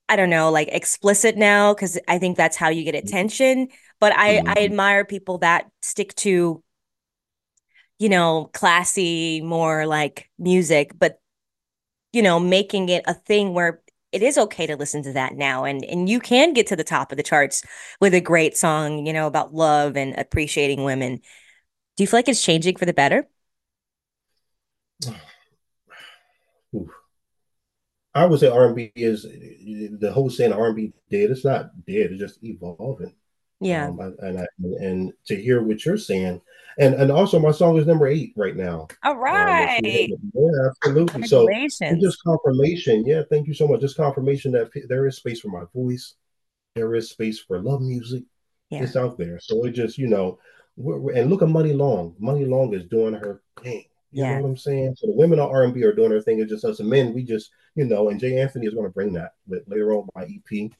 I 0.09 0.15
don't 0.15 0.29
know, 0.31 0.51
like 0.51 0.69
explicit 0.69 1.37
now 1.37 1.73
because 1.73 1.99
I 2.07 2.19
think 2.19 2.35
that's 2.37 2.57
how 2.57 2.69
you 2.69 2.83
get 2.83 2.95
attention. 2.95 3.69
But 3.99 4.13
I 4.15 4.41
I 4.45 4.55
Mhm. 4.55 4.65
admire 4.65 5.05
people 5.05 5.39
that 5.39 5.69
stick 5.81 6.15
to, 6.15 6.63
you 7.97 8.09
know, 8.09 8.49
classy, 8.53 9.41
more 9.41 9.85
like 9.85 10.29
music, 10.37 10.91
but 10.97 11.19
you 12.13 12.21
know, 12.23 12.39
making 12.39 12.89
it 12.89 13.03
a 13.07 13.13
thing 13.13 13.53
where 13.53 13.81
it 14.11 14.23
is 14.23 14.37
okay 14.37 14.65
to 14.67 14.75
listen 14.75 15.03
to 15.03 15.13
that 15.13 15.35
now 15.35 15.63
and 15.65 15.83
and 15.85 16.09
you 16.09 16.19
can 16.19 16.53
get 16.53 16.67
to 16.67 16.75
the 16.75 16.83
top 16.83 17.11
of 17.11 17.17
the 17.17 17.23
charts 17.23 17.63
with 17.99 18.13
a 18.13 18.21
great 18.21 18.57
song, 18.57 19.05
you 19.05 19.13
know, 19.13 19.27
about 19.27 19.53
love 19.53 19.95
and 19.97 20.17
appreciating 20.17 20.83
women. 20.83 21.17
Do 21.97 22.03
you 22.03 22.07
feel 22.07 22.17
like 22.19 22.29
it's 22.29 22.43
changing 22.43 22.77
for 22.77 22.85
the 22.85 22.93
better? 22.93 23.27
I 28.15 28.25
would 28.25 28.39
say 28.39 28.47
R&B 28.47 28.91
is 28.95 29.23
the 29.23 30.11
whole 30.11 30.31
saying 30.31 30.51
R&B 30.51 30.93
dead. 31.11 31.29
It's 31.29 31.45
not 31.45 31.69
dead. 31.85 32.11
It's 32.11 32.19
just 32.19 32.43
evolving. 32.43 33.13
Yeah. 33.59 33.87
Um, 33.89 34.15
and 34.19 34.39
I, 34.39 34.45
and 34.79 35.13
to 35.27 35.35
hear 35.35 35.61
what 35.61 35.85
you're 35.85 35.97
saying, 35.97 36.41
and 36.77 36.93
and 36.95 37.11
also 37.11 37.39
my 37.39 37.51
song 37.51 37.77
is 37.77 37.85
number 37.85 38.07
eight 38.07 38.33
right 38.37 38.55
now. 38.55 38.87
All 39.03 39.17
right. 39.17 39.77
Um, 39.79 39.83
right. 39.83 39.83
you- 39.83 40.17
yeah, 40.33 40.69
absolutely. 40.69 41.27
So 41.27 41.47
just 41.99 42.23
confirmation. 42.23 43.05
Yeah, 43.05 43.23
thank 43.29 43.47
you 43.47 43.53
so 43.53 43.67
much. 43.67 43.81
Just 43.81 43.97
confirmation 43.97 44.51
that 44.53 44.71
there 44.87 45.05
is 45.07 45.17
space 45.17 45.41
for 45.41 45.49
my 45.49 45.63
voice. 45.73 46.15
There 46.75 46.95
is 46.95 47.09
space 47.09 47.39
for 47.39 47.59
love 47.61 47.81
music. 47.81 48.23
Yeah. 48.69 48.83
It's 48.83 48.95
out 48.95 49.17
there. 49.17 49.39
So 49.39 49.65
it 49.65 49.71
just 49.71 49.97
you 49.97 50.07
know, 50.07 50.39
we're, 50.77 50.97
we're- 50.99 51.19
and 51.19 51.29
look 51.29 51.41
at 51.41 51.49
Muni 51.49 51.73
Long. 51.73 52.15
Muni 52.19 52.45
Long 52.45 52.73
is 52.73 52.85
doing 52.85 53.13
her 53.13 53.41
thing. 53.61 53.83
You 54.11 54.23
Yeah. 54.23 54.35
know 54.37 54.43
what 54.43 54.49
I'm 54.49 54.57
saying? 54.57 54.95
So 54.97 55.07
the 55.07 55.13
women 55.13 55.39
on 55.39 55.49
R&B 55.49 55.83
are 55.83 55.93
doing 55.93 56.09
their 56.11 56.21
thing. 56.21 56.39
It's 56.39 56.49
just 56.51 56.65
us 56.65 56.79
men. 56.79 57.13
We 57.13 57.23
just 57.23 57.51
you 57.75 57.85
know, 57.85 58.09
and 58.09 58.19
Jay 58.19 58.39
Anthony 58.39 58.67
is 58.67 58.73
going 58.73 58.87
to 58.87 58.93
bring 58.93 59.13
that 59.13 59.33
later 59.67 59.93
on 59.93 60.07
my 60.15 60.23
EP. 60.23 60.71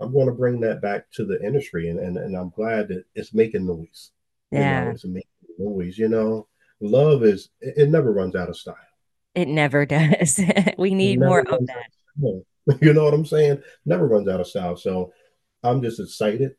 I'm 0.00 0.12
going 0.12 0.26
to 0.26 0.32
bring 0.32 0.60
that 0.60 0.82
back 0.82 1.10
to 1.12 1.24
the 1.24 1.40
industry, 1.42 1.88
and 1.90 1.98
and, 1.98 2.16
and 2.16 2.36
I'm 2.36 2.50
glad 2.50 2.88
that 2.88 3.04
it's 3.14 3.32
making 3.34 3.66
noise. 3.66 4.10
You 4.50 4.58
Yeah. 4.60 4.84
know, 4.84 4.90
it's 4.90 5.04
making 5.04 5.28
noise. 5.58 5.98
You 5.98 6.08
know, 6.08 6.48
love 6.80 7.24
is 7.24 7.48
it, 7.60 7.74
it 7.76 7.88
never 7.90 8.12
runs 8.12 8.34
out 8.36 8.48
of 8.48 8.56
style. 8.56 8.76
It 9.34 9.48
never 9.48 9.86
does. 9.96 10.40
We 10.78 10.94
need 10.94 11.20
more 11.20 11.40
of 11.40 11.66
that. 11.66 11.90
of. 12.24 12.42
You 12.82 12.92
know 12.92 13.04
what 13.04 13.14
I'm 13.14 13.24
saying? 13.24 13.62
Never 13.84 14.08
runs 14.08 14.26
out 14.26 14.40
of 14.40 14.48
style. 14.48 14.76
So 14.76 15.12
I'm 15.62 15.80
just 15.80 16.00
excited 16.00 16.56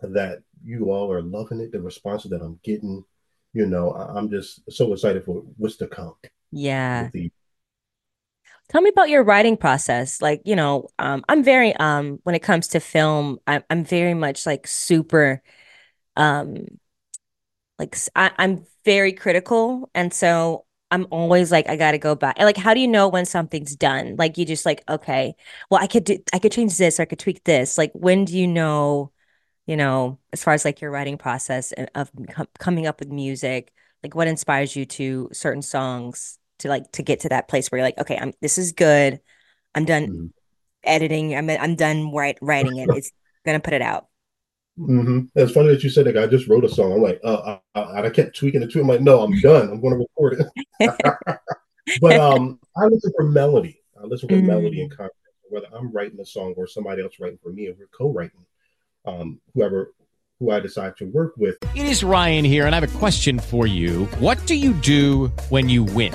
that 0.00 0.38
you 0.64 0.90
all 0.90 1.12
are 1.12 1.20
loving 1.20 1.60
it. 1.60 1.72
The 1.72 1.80
responses 1.82 2.30
that 2.30 2.40
I'm 2.40 2.58
getting, 2.64 3.04
you 3.52 3.66
know, 3.66 3.90
I- 3.90 4.14
I'm 4.16 4.30
just 4.30 4.60
so 4.72 4.94
excited 4.94 5.24
for 5.26 5.42
what's 5.58 5.76
to 5.76 5.88
come. 5.88 6.14
Yeah. 6.52 7.10
the- 7.12 7.30
Tell 8.68 8.80
me 8.82 8.90
about 8.90 9.08
your 9.08 9.22
writing 9.22 9.56
process. 9.56 10.20
Like, 10.20 10.42
you 10.44 10.56
know, 10.56 10.88
um, 10.98 11.24
I'm 11.28 11.42
very 11.44 11.74
um 11.76 12.18
when 12.24 12.34
it 12.34 12.42
comes 12.42 12.68
to 12.68 12.80
film, 12.80 13.38
I'm 13.46 13.62
I'm 13.70 13.84
very 13.84 14.14
much 14.14 14.46
like 14.46 14.66
super 14.66 15.42
um 16.16 16.66
like 17.78 17.96
I'm 18.14 18.66
very 18.84 19.12
critical 19.12 19.90
and 19.94 20.12
so 20.12 20.64
I'm 20.90 21.06
always 21.10 21.50
like 21.50 21.68
I 21.68 21.76
gotta 21.76 21.98
go 21.98 22.14
back. 22.14 22.38
Like 22.38 22.56
how 22.56 22.74
do 22.74 22.80
you 22.80 22.88
know 22.88 23.08
when 23.08 23.26
something's 23.26 23.76
done? 23.76 24.16
Like 24.16 24.38
you 24.38 24.44
just 24.46 24.64
like, 24.66 24.82
okay, 24.88 25.34
well 25.70 25.82
I 25.82 25.86
could 25.86 26.04
do 26.04 26.18
I 26.32 26.38
could 26.38 26.52
change 26.52 26.76
this 26.78 26.98
or 26.98 27.02
I 27.02 27.06
could 27.06 27.18
tweak 27.18 27.44
this. 27.44 27.76
Like 27.78 27.92
when 27.92 28.24
do 28.24 28.36
you 28.38 28.46
know, 28.46 29.12
you 29.66 29.76
know, 29.76 30.18
as 30.32 30.44
far 30.44 30.54
as 30.54 30.64
like 30.64 30.80
your 30.80 30.90
writing 30.90 31.18
process 31.18 31.72
and 31.72 31.90
of 31.94 32.10
com 32.30 32.48
coming 32.58 32.86
up 32.86 33.00
with 33.00 33.10
music, 33.10 33.72
like 34.02 34.14
what 34.14 34.28
inspires 34.28 34.76
you 34.76 34.86
to 34.86 35.28
certain 35.32 35.62
songs 35.62 36.38
to 36.60 36.68
like 36.68 36.90
to 36.92 37.02
get 37.02 37.20
to 37.20 37.28
that 37.30 37.48
place 37.48 37.68
where 37.68 37.78
you're 37.78 37.86
like, 37.86 37.98
okay, 37.98 38.16
I'm 38.16 38.32
this 38.40 38.58
is 38.58 38.72
good. 38.72 39.20
I'm 39.74 39.84
done 39.84 40.06
Mhm. 40.06 40.30
editing. 40.84 41.34
I'm 41.34 41.48
I'm 41.50 41.74
done 41.74 42.12
write, 42.12 42.38
writing 42.40 42.78
it. 42.78 42.88
It's 42.94 43.12
gonna 43.44 43.60
put 43.60 43.74
it 43.74 43.82
out. 43.82 44.06
Mhm. 44.78 45.28
It's 45.34 45.52
funny 45.52 45.68
that 45.68 45.82
you 45.82 45.90
said 45.90 46.06
that. 46.06 46.18
I 46.18 46.26
just 46.26 46.48
wrote 46.48 46.64
a 46.64 46.68
song. 46.68 46.92
I'm 46.92 47.02
like, 47.02 47.20
uh, 47.24 47.58
I, 47.74 47.80
I, 47.80 48.06
I 48.06 48.10
kept 48.10 48.36
tweaking 48.36 48.62
it 48.62 48.70
too. 48.70 48.80
I'm 48.80 48.86
like, 48.88 49.00
no, 49.00 49.20
I'm 49.20 49.38
done. 49.40 49.70
I'm 49.70 49.80
going 49.80 49.94
to 49.94 49.98
record 49.98 50.46
it. 50.78 51.18
but 52.00 52.16
um, 52.20 52.58
I 52.76 52.84
listen 52.84 53.12
for 53.16 53.24
melody. 53.24 53.80
I 53.98 54.04
listen 54.04 54.28
for 54.28 54.36
melody 54.36 54.82
and 54.82 54.90
content. 54.90 55.12
Whether 55.48 55.68
I'm 55.74 55.90
writing 55.92 56.20
a 56.20 56.26
song 56.26 56.52
or 56.58 56.66
somebody 56.66 57.02
else 57.02 57.14
writing 57.18 57.38
for 57.42 57.52
me, 57.52 57.68
or 57.68 57.74
we're 57.78 57.86
co-writing. 57.86 58.44
Um, 59.06 59.40
whoever 59.54 59.94
who 60.40 60.50
I 60.50 60.60
decide 60.60 60.96
to 60.98 61.06
work 61.06 61.34
with. 61.36 61.56
It 61.74 61.86
is 61.86 62.04
Ryan 62.04 62.44
here, 62.44 62.66
and 62.66 62.74
I 62.74 62.80
have 62.80 62.94
a 62.94 62.98
question 62.98 63.38
for 63.38 63.66
you. 63.66 64.04
What 64.18 64.44
do 64.46 64.54
you 64.54 64.74
do 64.74 65.28
when 65.48 65.68
you 65.68 65.84
win? 65.84 66.14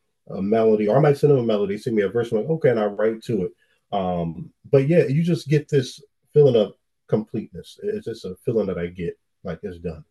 a 0.29 0.41
melody, 0.41 0.87
or 0.87 0.97
I 0.97 1.01
might 1.01 1.17
send 1.17 1.31
them 1.31 1.39
a 1.39 1.43
melody, 1.43 1.77
send 1.77 1.95
me 1.95 2.03
a 2.03 2.09
verse, 2.09 2.31
I'm 2.31 2.39
like, 2.39 2.49
okay, 2.49 2.69
and 2.69 2.79
I 2.79 2.85
write 2.85 3.23
to 3.23 3.45
it. 3.45 3.51
Um, 3.95 4.51
but 4.71 4.87
yeah, 4.87 5.05
you 5.05 5.23
just 5.23 5.47
get 5.47 5.67
this 5.67 6.01
feeling 6.33 6.55
of 6.55 6.73
completeness. 7.07 7.79
It's 7.83 8.05
just 8.05 8.25
a 8.25 8.35
feeling 8.45 8.67
that 8.67 8.77
I 8.77 8.87
get 8.87 9.17
like 9.43 9.59
it's 9.63 9.79
done. 9.79 10.05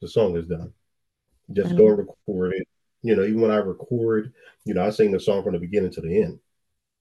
The 0.00 0.08
song 0.08 0.36
is 0.36 0.46
done. 0.46 0.72
Just 1.52 1.76
go 1.76 1.88
and 1.88 1.98
record 1.98 2.54
it. 2.54 2.68
You 3.02 3.16
know, 3.16 3.24
even 3.24 3.40
when 3.40 3.50
I 3.50 3.56
record, 3.56 4.32
you 4.64 4.74
know, 4.74 4.86
I 4.86 4.90
sing 4.90 5.10
the 5.10 5.18
song 5.18 5.42
from 5.42 5.54
the 5.54 5.58
beginning 5.58 5.90
to 5.92 6.00
the 6.00 6.22
end. 6.22 6.38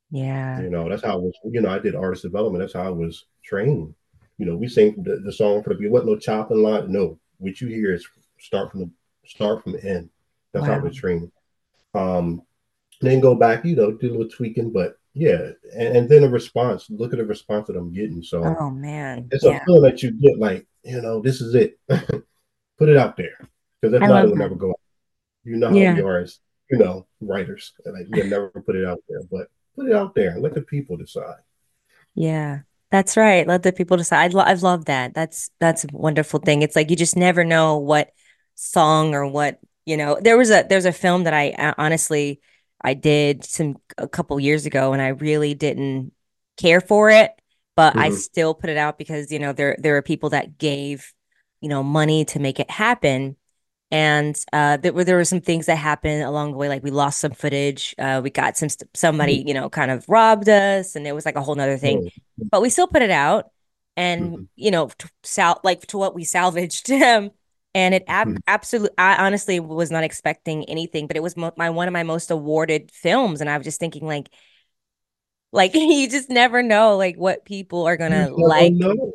Yeah. 0.09 0.59
You 0.59 0.69
know, 0.69 0.89
that's 0.89 1.03
how 1.03 1.13
I 1.13 1.15
was, 1.15 1.33
you 1.45 1.61
know, 1.61 1.69
I 1.69 1.79
did 1.79 1.95
artist 1.95 2.23
development. 2.23 2.61
That's 2.63 2.73
how 2.73 2.83
I 2.83 2.89
was 2.89 3.25
trained. 3.43 3.93
You 4.37 4.45
know, 4.47 4.55
we 4.57 4.67
sing 4.67 5.01
the, 5.03 5.17
the 5.23 5.31
song 5.31 5.61
for 5.61 5.69
the 5.69 5.75
beginning. 5.75 5.93
What 5.93 6.05
no 6.05 6.17
chopping 6.17 6.63
line. 6.63 6.91
No, 6.91 7.19
what 7.37 7.61
you 7.61 7.67
hear 7.67 7.93
is 7.93 8.07
start 8.39 8.71
from 8.71 8.79
the 8.81 8.89
start 9.25 9.63
from 9.63 9.73
the 9.73 9.83
end. 9.83 10.09
That's 10.51 10.65
how 10.65 10.73
I 10.73 10.77
Wow. 10.77 10.85
was 10.85 10.95
trained. 10.95 11.31
Um, 11.93 12.41
then 13.01 13.19
go 13.19 13.35
back, 13.35 13.65
you 13.65 13.75
know, 13.75 13.91
do 13.91 14.09
a 14.09 14.11
little 14.11 14.29
tweaking, 14.29 14.71
but 14.71 14.97
yeah, 15.13 15.49
and, 15.75 15.97
and 15.97 16.09
then 16.09 16.23
a 16.23 16.29
response. 16.29 16.87
Look 16.89 17.13
at 17.13 17.17
the 17.19 17.25
response 17.25 17.67
that 17.67 17.75
I'm 17.75 17.91
getting. 17.93 18.21
So 18.23 18.43
Oh 18.43 18.69
man. 18.69 19.27
it's 19.31 19.43
Yeah. 19.43 19.57
a 19.61 19.65
feeling 19.65 19.81
that 19.83 20.01
you 20.03 20.11
get 20.11 20.37
like, 20.39 20.67
you 20.83 21.01
know, 21.01 21.21
this 21.21 21.41
is 21.41 21.55
it. 21.55 21.79
Put 21.89 22.89
it 22.89 22.97
out 22.97 23.17
there. 23.17 23.37
Because 23.81 23.95
if 23.95 24.01
I 24.03 24.07
not, 24.07 24.25
it 24.25 24.29
will 24.29 24.35
never 24.37 24.55
go 24.55 24.69
out. 24.69 24.79
You 25.43 25.57
know 25.57 25.69
how 25.69 25.75
Yeah. 25.75 25.95
we 25.95 26.01
are 26.01 26.19
as, 26.19 26.39
you 26.69 26.77
know, 26.77 27.07
writers. 27.19 27.73
Like 27.85 28.07
you 28.13 28.23
never 28.25 28.49
put 28.49 28.75
it 28.75 28.85
out 28.85 28.99
there, 29.09 29.21
but 29.29 29.47
put 29.75 29.87
it 29.87 29.93
out 29.95 30.15
there. 30.15 30.39
Let 30.39 30.53
the 30.53 30.61
people 30.61 30.97
decide. 30.97 31.41
Yeah, 32.15 32.59
that's 32.91 33.17
right. 33.17 33.47
Let 33.47 33.63
the 33.63 33.71
people 33.73 33.97
decide. 33.97 34.33
Lo 34.33 34.43
I've 34.45 34.63
loved 34.63 34.87
that. 34.87 35.13
That's 35.13 35.49
that's 35.59 35.83
a 35.83 35.87
wonderful 35.91 36.39
thing. 36.39 36.61
It's 36.61 36.75
like 36.75 36.89
you 36.89 36.95
just 36.95 37.15
never 37.17 37.43
know 37.43 37.77
what 37.77 38.11
song 38.55 39.13
or 39.15 39.27
what, 39.27 39.59
you 39.85 39.97
know. 39.97 40.17
There 40.21 40.37
was 40.37 40.49
a 40.51 40.65
there's 40.67 40.85
a 40.85 40.91
film 40.93 41.23
that 41.25 41.33
I 41.33 41.51
uh, 41.51 41.73
honestly 41.77 42.41
I 42.81 42.93
did 42.93 43.43
some 43.43 43.77
a 43.97 44.07
couple 44.07 44.39
years 44.39 44.65
ago 44.65 44.93
and 44.93 45.01
I 45.01 45.09
really 45.09 45.53
didn't 45.53 46.13
care 46.57 46.81
for 46.81 47.09
it. 47.09 47.31
but 47.75 47.95
I 47.97 48.09
Mhm. 48.09 48.09
still 48.09 48.53
put 48.53 48.69
it 48.69 48.77
out 48.77 48.97
because, 48.97 49.31
you 49.31 49.39
know, 49.39 49.53
there 49.53 49.75
there 49.79 49.95
are 49.97 50.01
people 50.01 50.29
that 50.31 50.57
gave, 50.57 51.13
you 51.61 51.69
know, 51.69 51.83
money 51.83 52.25
to 52.25 52.39
make 52.39 52.59
it 52.59 52.69
happen. 52.69 53.37
And 53.91 54.37
uh, 54.53 54.77
there 54.77 54.93
were 54.93 55.03
there 55.03 55.17
were 55.17 55.25
some 55.25 55.41
things 55.41 55.65
that 55.65 55.75
happened 55.77 56.23
along 56.23 56.51
the 56.51 56.57
way, 56.57 56.69
like 56.69 56.83
we 56.83 56.91
lost 56.91 57.19
some 57.19 57.33
footage. 57.33 57.93
Uh, 57.99 58.21
we 58.23 58.29
got 58.29 58.55
some 58.57 58.69
st- 58.69 58.89
somebody, 58.95 59.43
you 59.45 59.53
know, 59.53 59.69
kind 59.69 59.91
of 59.91 60.05
robbed 60.07 60.47
us, 60.49 60.95
and 60.95 61.05
it 61.07 61.13
was 61.13 61.25
like 61.25 61.35
a 61.35 61.41
whole 61.43 61.55
nother 61.55 61.77
thing. 61.77 62.03
But 62.51 62.61
we 62.61 62.69
still 62.69 62.87
put 62.87 63.01
it 63.01 63.11
out, 63.11 63.51
and 63.97 64.39
Mhm. 64.39 64.47
you 64.55 64.71
know, 64.71 64.87
to 64.87 65.09
sal 65.23 65.59
like 65.63 65.85
to 65.87 65.97
what 65.97 66.15
we 66.15 66.23
salvaged. 66.23 66.89
Um, 67.03 67.31
and 67.75 67.93
it 67.95 68.03
ab 68.07 68.29
Mhm. 68.29 68.41
absolutely, 68.47 68.95
I 68.97 69.25
honestly 69.25 69.59
was 69.59 69.91
not 69.91 70.03
expecting 70.03 70.65
anything, 70.65 71.07
but 71.07 71.17
it 71.17 71.23
was 71.23 71.37
mo 71.37 71.51
my 71.57 71.69
one 71.69 71.87
of 71.87 71.93
my 71.93 72.03
most 72.03 72.31
awarded 72.31 72.91
films, 72.91 73.41
and 73.41 73.49
I 73.49 73.57
was 73.57 73.65
just 73.65 73.79
thinking 73.79 74.05
like, 74.07 74.29
like 75.51 75.73
you 75.75 76.09
just 76.09 76.29
never 76.29 76.61
know 76.63 76.97
like 76.97 77.15
what 77.17 77.45
people 77.45 77.85
are 77.87 77.97
gonna 77.97 78.29
like. 78.31 78.77
know. 78.81 79.13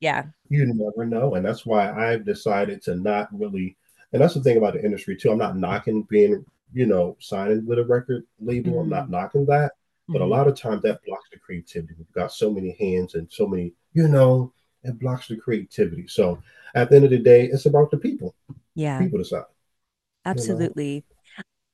Yeah. 0.00 0.26
You 0.48 0.66
never 0.74 1.04
know. 1.04 1.34
And 1.34 1.44
that's 1.44 1.66
why 1.66 1.90
I've 1.92 2.24
decided 2.24 2.82
to 2.82 2.94
not 2.96 3.28
really, 3.32 3.76
and 4.12 4.22
that's 4.22 4.34
the 4.34 4.42
thing 4.42 4.56
about 4.56 4.74
the 4.74 4.84
industry 4.84 5.16
too. 5.16 5.30
I'm 5.30 5.38
not 5.38 5.56
knocking 5.56 6.02
being, 6.04 6.44
you 6.72 6.86
know, 6.86 7.16
signing 7.20 7.66
with 7.66 7.78
a 7.78 7.84
record 7.84 8.24
label. 8.40 8.80
I'm 8.80 8.88
not 8.88 9.10
knocking 9.10 9.44
that. 9.46 9.72
But 10.12 10.22
a 10.22 10.26
Mhm. 10.26 10.26
lot 10.26 10.48
of 10.48 10.56
times 10.56 10.82
that 10.82 11.00
blocks 11.04 11.28
the 11.30 11.38
creativity. 11.38 11.94
We've 11.98 12.12
got 12.12 12.32
so 12.32 12.50
many 12.50 12.72
hands 12.80 13.14
and 13.14 13.30
so 13.30 13.46
many, 13.46 13.74
you 13.92 14.08
know, 14.08 14.52
it 14.84 14.98
blocks 14.98 15.28
the 15.28 15.36
creativity. 15.36 16.06
So 16.08 16.42
at 16.74 16.90
the 16.90 16.96
end 16.96 17.04
of 17.06 17.10
the 17.10 17.18
day, 17.18 17.46
it's 17.46 17.66
about 17.66 17.90
the 17.90 17.98
people. 17.98 18.34
Yeah. 18.74 19.00
People 19.00 19.18
decide. 19.18 19.44
You 20.32 20.44
know? 20.46 20.72
Absolutely. 20.72 21.04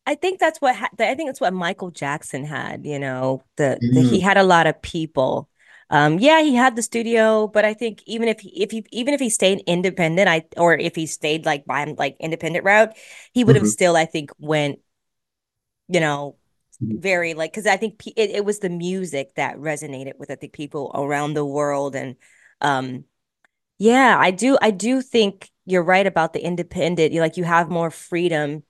I 0.07 0.17
think 0.17 0.41
that's 0.41 0.61
what 0.61 0.77
ha 0.77 0.89
I 1.01 1.15
think 1.15 1.29
that's 1.29 1.41
what 1.41 1.55
Michael 1.55 1.91
Jackson 1.91 2.45
had, 2.45 2.87
you 2.87 2.99
know, 2.99 3.45
the, 3.57 3.83
the 3.91 4.03
he 4.03 4.21
Mm. 4.21 4.23
had 4.23 4.39
a 4.39 4.43
lot 4.45 4.67
of 4.67 4.81
people. 4.83 5.49
Um, 5.91 6.19
yeah, 6.19 6.43
he 6.43 6.55
had 6.57 6.77
the 6.77 6.83
studio, 6.83 7.49
but 7.49 7.65
I 7.65 7.75
think 7.75 8.03
even 8.07 8.29
if 8.29 8.41
he 8.41 8.63
if 8.63 8.71
he 8.73 8.85
even 8.93 9.15
if 9.15 9.21
he 9.21 9.31
stayed 9.31 9.63
independent, 9.67 10.29
I 10.29 10.45
or 10.59 10.75
if 10.79 10.95
he 10.97 11.07
stayed 11.07 11.47
like 11.47 11.67
by 11.67 11.85
like 11.99 12.17
independent 12.21 12.65
route, 12.65 12.97
he 13.33 13.45
would 13.45 13.57
have 13.57 13.65
Mhm. 13.65 13.69
still, 13.69 13.97
I 13.97 14.07
think, 14.07 14.31
went, 14.39 14.81
you 15.89 16.01
know, 16.01 16.37
Mhm. 16.81 16.99
very 17.01 17.35
like 17.35 17.53
because 17.53 17.67
I 17.67 17.77
think 17.77 18.07
it, 18.07 18.31
it 18.31 18.45
was 18.45 18.61
the 18.61 18.71
music 18.71 19.35
that 19.37 19.57
resonated 19.57 20.15
with 20.19 20.31
I 20.31 20.37
think 20.37 20.53
people 20.53 20.93
around 20.95 21.35
the 21.35 21.45
world 21.45 21.97
and 21.97 22.17
um 22.65 23.07
yeah, 23.79 24.17
I 24.19 24.31
do 24.33 24.59
I 24.63 24.71
do 24.73 25.03
think 25.03 25.51
you're 25.67 25.85
right 25.85 26.07
about 26.07 26.33
the 26.33 26.45
independent. 26.45 27.13
You 27.13 27.21
like 27.21 27.37
you 27.37 27.45
have 27.45 27.71
more 27.71 27.91
freedom 27.91 28.65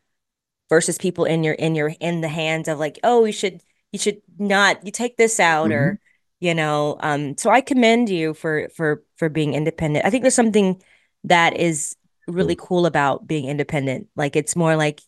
versus 0.70 0.98
people 0.98 1.24
in 1.24 1.44
your 1.44 1.54
in 1.54 1.74
your 1.74 1.94
in 2.00 2.20
the 2.22 2.28
hands 2.28 2.68
of 2.68 2.78
like, 2.78 2.98
oh, 3.04 3.24
you 3.24 3.32
should 3.32 3.62
you 3.92 3.98
should 3.98 4.22
not 4.38 4.84
you 4.86 4.92
take 4.92 5.16
this 5.16 5.40
out 5.40 5.70
Mhm. 5.70 5.74
or 5.74 6.00
you 6.40 6.54
know, 6.54 6.96
um 7.00 7.36
so 7.38 7.50
I 7.50 7.60
commend 7.62 8.08
you 8.10 8.34
for 8.34 8.68
for 8.76 9.04
for 9.16 9.28
being 9.28 9.54
independent. 9.54 10.04
I 10.06 10.10
think 10.10 10.22
there's 10.22 10.34
something 10.34 10.82
that 11.24 11.56
is 11.56 11.96
really 12.26 12.56
cool 12.58 12.86
about 12.86 13.26
being 13.26 13.46
independent. 13.46 14.08
Like 14.16 14.36
it's 14.36 14.56
more 14.56 14.76
like 14.76 15.02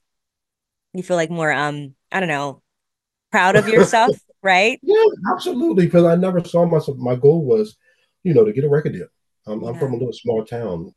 you 0.95 1.03
feel 1.03 1.17
like 1.17 1.31
more 1.31 1.53
um 1.53 1.95
I 2.13 2.21
don't 2.21 2.29
know, 2.29 2.63
proud 3.33 3.57
of 3.57 3.69
yourself, 3.73 4.17
right? 4.43 4.81
Yeah, 4.83 5.05
absolutely. 5.33 5.87
Because 5.87 6.05
I 6.05 6.17
never 6.17 6.43
saw 6.45 6.67
myself. 6.67 6.97
My 6.99 7.17
goal 7.17 7.45
was, 7.45 7.77
you 8.27 8.35
know, 8.35 8.45
to 8.45 8.53
get 8.53 8.65
a 8.65 8.69
record 8.69 8.93
deal. 8.93 9.07
Um, 9.47 9.63
I'm 9.63 9.79
from 9.79 9.95
a 9.95 9.97
little 9.97 10.13
small 10.13 10.45
town. 10.45 10.93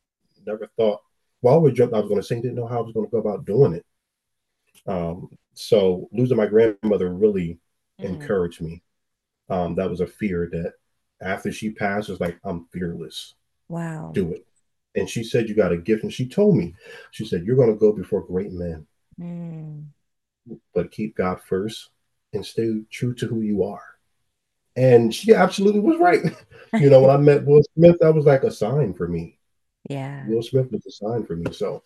Never 0.47 0.67
thought. 0.75 0.99
Well, 1.41 1.53
I 1.53 1.57
always 1.57 1.75
dreamt 1.75 1.93
I 1.93 1.99
was 1.99 2.09
going 2.09 2.19
to 2.19 2.25
sing. 2.25 2.41
Didn't 2.41 2.55
know 2.57 2.65
how 2.67 2.79
I 2.79 2.81
was 2.81 2.93
going 2.93 3.05
to 3.05 3.11
go 3.11 3.19
about 3.19 3.45
doing 3.45 3.73
it. 3.73 3.85
Um, 4.87 5.29
so 5.53 6.09
losing 6.11 6.37
my 6.37 6.47
grandmother 6.47 7.13
really 7.13 7.59
Mm. 7.99 8.05
encouraged 8.05 8.61
me. 8.61 8.81
Um, 9.49 9.75
that 9.75 9.89
was 9.89 9.99
a 10.01 10.07
fear 10.07 10.49
that 10.53 10.73
after 11.21 11.51
she 11.51 11.69
passed, 11.69 12.09
was 12.09 12.19
like 12.19 12.39
I'm 12.43 12.65
fearless. 12.71 13.35
Wow. 13.67 14.11
Do 14.13 14.31
it. 14.33 14.47
And 14.95 15.07
she 15.07 15.23
said, 15.23 15.47
"You 15.49 15.53
got 15.55 15.71
a 15.73 15.77
gift." 15.77 16.03
And 16.03 16.13
she 16.13 16.27
told 16.27 16.55
me, 16.57 16.73
she 17.11 17.25
said, 17.25 17.45
"You're 17.45 17.57
going 17.57 17.71
to 17.71 17.77
go 17.79 17.91
before 17.91 18.23
great 18.25 18.51
men, 18.51 18.87
Mm. 19.19 19.85
but 20.73 20.91
keep 20.91 21.15
God 21.15 21.41
first 21.41 21.89
and 22.33 22.43
stay 22.45 22.81
true 22.89 23.13
to 23.15 23.27
who 23.27 23.41
you 23.41 23.63
are." 23.63 23.83
And 24.75 25.13
she 25.13 25.33
absolutely 25.33 25.81
was 25.81 25.97
right. 25.97 26.21
you 26.73 26.89
know, 26.89 27.01
when 27.01 27.09
I 27.09 27.17
met 27.17 27.45
Will 27.45 27.61
Smith, 27.75 27.97
that 28.01 28.13
was 28.13 28.25
like 28.25 28.43
a 28.43 28.51
sign 28.51 28.93
for 28.93 29.07
me. 29.07 29.37
Yeah. 29.89 30.25
Will 30.27 30.43
Smith 30.43 30.71
was 30.71 30.85
a 30.85 30.91
sign 30.91 31.25
for 31.25 31.35
me. 31.35 31.51
So 31.51 31.83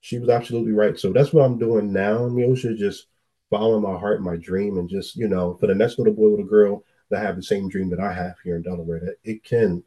she 0.00 0.18
was 0.18 0.28
absolutely 0.28 0.72
right. 0.72 0.98
So 0.98 1.12
that's 1.12 1.32
what 1.32 1.44
I'm 1.44 1.58
doing 1.58 1.92
now, 1.92 2.18
Miosha, 2.28 2.76
just 2.76 3.06
following 3.50 3.82
my 3.82 3.98
heart, 3.98 4.22
my 4.22 4.36
dream, 4.36 4.78
and 4.78 4.88
just, 4.88 5.16
you 5.16 5.28
know, 5.28 5.54
for 5.60 5.66
the 5.66 5.74
next 5.74 5.98
little 5.98 6.14
boy, 6.14 6.28
little 6.28 6.44
girl 6.46 6.84
that 7.10 7.22
have 7.22 7.36
the 7.36 7.42
same 7.42 7.68
dream 7.68 7.90
that 7.90 8.00
I 8.00 8.12
have 8.12 8.36
here 8.44 8.56
in 8.56 8.62
Delaware, 8.62 9.00
that 9.00 9.16
it 9.24 9.44
can 9.44 9.82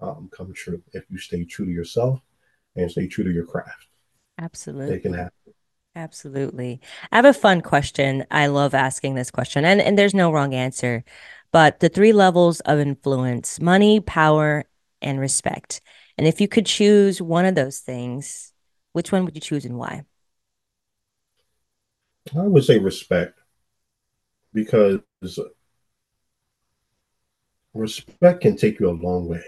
um, 0.00 0.30
come 0.32 0.52
true 0.52 0.82
if 0.92 1.04
you 1.10 1.18
stay 1.18 1.44
true 1.44 1.66
to 1.66 1.70
yourself 1.70 2.20
and 2.74 2.90
stay 2.90 3.06
true 3.06 3.24
to 3.24 3.30
your 3.30 3.44
craft. 3.44 3.86
It 4.38 4.44
Absolutely. 4.44 5.00
can 5.00 5.14
happen. 5.14 5.54
Absolutely. 5.94 6.80
I 7.12 7.16
have 7.16 7.26
a 7.26 7.34
fun 7.34 7.60
question. 7.60 8.24
I 8.30 8.46
love 8.46 8.72
asking 8.74 9.14
this 9.14 9.30
question, 9.30 9.64
and, 9.64 9.80
and 9.80 9.98
there's 9.98 10.14
no 10.14 10.32
wrong 10.32 10.54
answer. 10.54 11.04
But 11.52 11.80
the 11.80 11.88
three 11.88 12.12
levels 12.12 12.60
of 12.60 12.78
influence 12.78 13.60
money, 13.60 14.00
power, 14.00 14.64
and 15.02 15.20
respect. 15.20 15.80
And 16.16 16.26
if 16.26 16.40
you 16.40 16.48
could 16.48 16.66
choose 16.66 17.20
one 17.20 17.44
of 17.44 17.54
those 17.54 17.78
things, 17.78 18.52
which 18.92 19.12
one 19.12 19.24
would 19.24 19.34
you 19.34 19.40
choose 19.40 19.64
and 19.64 19.76
why? 19.76 20.04
I 22.36 22.42
would 22.42 22.64
say 22.64 22.78
respect 22.78 23.38
because 24.54 25.00
respect 27.74 28.40
can 28.40 28.56
take 28.56 28.80
you 28.80 28.88
a 28.88 28.92
long 28.92 29.28
way. 29.28 29.42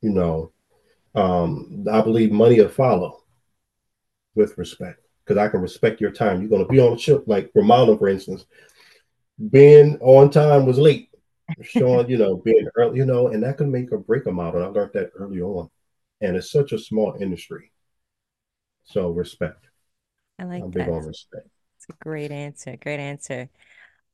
You 0.00 0.10
know, 0.10 0.52
um, 1.14 1.84
I 1.90 2.00
believe 2.00 2.32
money 2.32 2.60
will 2.60 2.68
follow 2.68 3.22
with 4.34 4.56
respect 4.56 5.00
because 5.24 5.36
I 5.36 5.48
can 5.48 5.60
respect 5.60 6.00
your 6.00 6.10
time. 6.10 6.40
You're 6.40 6.50
going 6.50 6.64
to 6.64 6.72
be 6.72 6.80
on 6.80 6.92
the 6.92 6.98
ship, 6.98 7.24
like 7.26 7.50
Romano, 7.54 7.96
for 7.98 8.08
instance, 8.08 8.46
being 9.50 9.98
on 10.00 10.30
time 10.30 10.66
was 10.66 10.78
late. 10.78 11.10
Sean, 11.62 12.08
you 12.08 12.16
know, 12.16 12.36
being 12.36 12.68
early, 12.76 12.98
you 12.98 13.04
know, 13.04 13.28
and 13.28 13.42
that 13.42 13.58
can 13.58 13.70
make 13.70 13.90
or 13.90 13.98
break 13.98 14.26
a 14.26 14.32
model. 14.32 14.62
I 14.62 14.66
learned 14.68 14.92
that 14.94 15.10
early 15.16 15.40
on. 15.40 15.68
And 16.20 16.36
it's 16.36 16.52
such 16.52 16.72
a 16.72 16.78
small 16.78 17.16
industry. 17.20 17.72
So 18.84 19.10
respect. 19.10 19.66
I 20.38 20.44
like 20.44 20.62
I'm 20.64 20.70
big 20.70 20.84
that. 20.84 20.90
on 20.92 21.04
respect. 21.04 21.48
It's 21.76 21.86
a 21.88 21.92
great 22.04 22.30
answer. 22.30 22.76
Great 22.76 23.00
answer. 23.00 23.48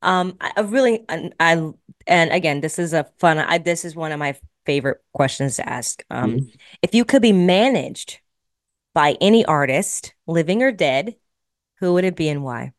Um, 0.01 0.37
I, 0.41 0.51
I 0.57 0.61
really, 0.61 1.05
and 1.09 1.33
I, 1.39 1.71
and 2.07 2.31
again, 2.31 2.61
this 2.61 2.79
is 2.79 2.93
a 2.93 3.05
fun, 3.19 3.37
I, 3.39 3.57
this 3.57 3.85
is 3.85 3.95
one 3.95 4.11
of 4.11 4.19
my 4.19 4.35
favorite 4.65 5.03
questions 5.13 5.57
to 5.57 5.67
ask. 5.69 6.03
Um, 6.09 6.37
Mhm. 6.37 6.51
if 6.81 6.93
you 6.95 7.05
could 7.05 7.21
be 7.21 7.31
managed 7.33 8.19
by 8.93 9.17
any 9.21 9.45
artist, 9.45 10.13
living 10.27 10.63
or 10.63 10.71
dead, 10.71 11.15
who 11.79 11.93
would 11.93 12.05
it 12.05 12.15
be 12.15 12.29
and 12.29 12.43
why? 12.43 12.73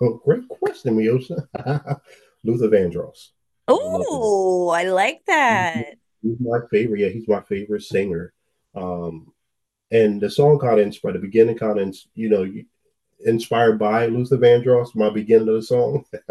Oh, 0.00 0.14
great 0.24 0.48
question, 0.48 0.96
Miosha. 0.96 1.46
Luther 2.44 2.68
Vandross. 2.68 3.30
I. 3.68 4.04
Oh, 4.06 4.68
I 4.68 4.84
like 4.84 5.24
that. 5.26 5.94
He's 6.22 6.40
my 6.40 6.58
favorite. 6.70 7.00
Yeah, 7.00 7.08
he's 7.08 7.28
my 7.28 7.40
favorite 7.42 7.82
singer. 7.82 8.32
Um, 8.74 9.32
and 9.90 10.20
the 10.20 10.30
song 10.30 10.58
of 10.62 10.78
inspired 10.78 11.14
the 11.14 11.18
beginning, 11.18 11.56
kind 11.56 11.78
of 11.78 11.96
you 12.14 12.28
know, 12.28 12.50
inspired 13.24 13.78
by 13.78 14.06
Luther 14.06 14.36
Vandross. 14.36 14.94
My 14.94 15.10
beginning 15.10 15.48
of 15.48 15.54
the 15.54 15.62
song, 15.62 16.04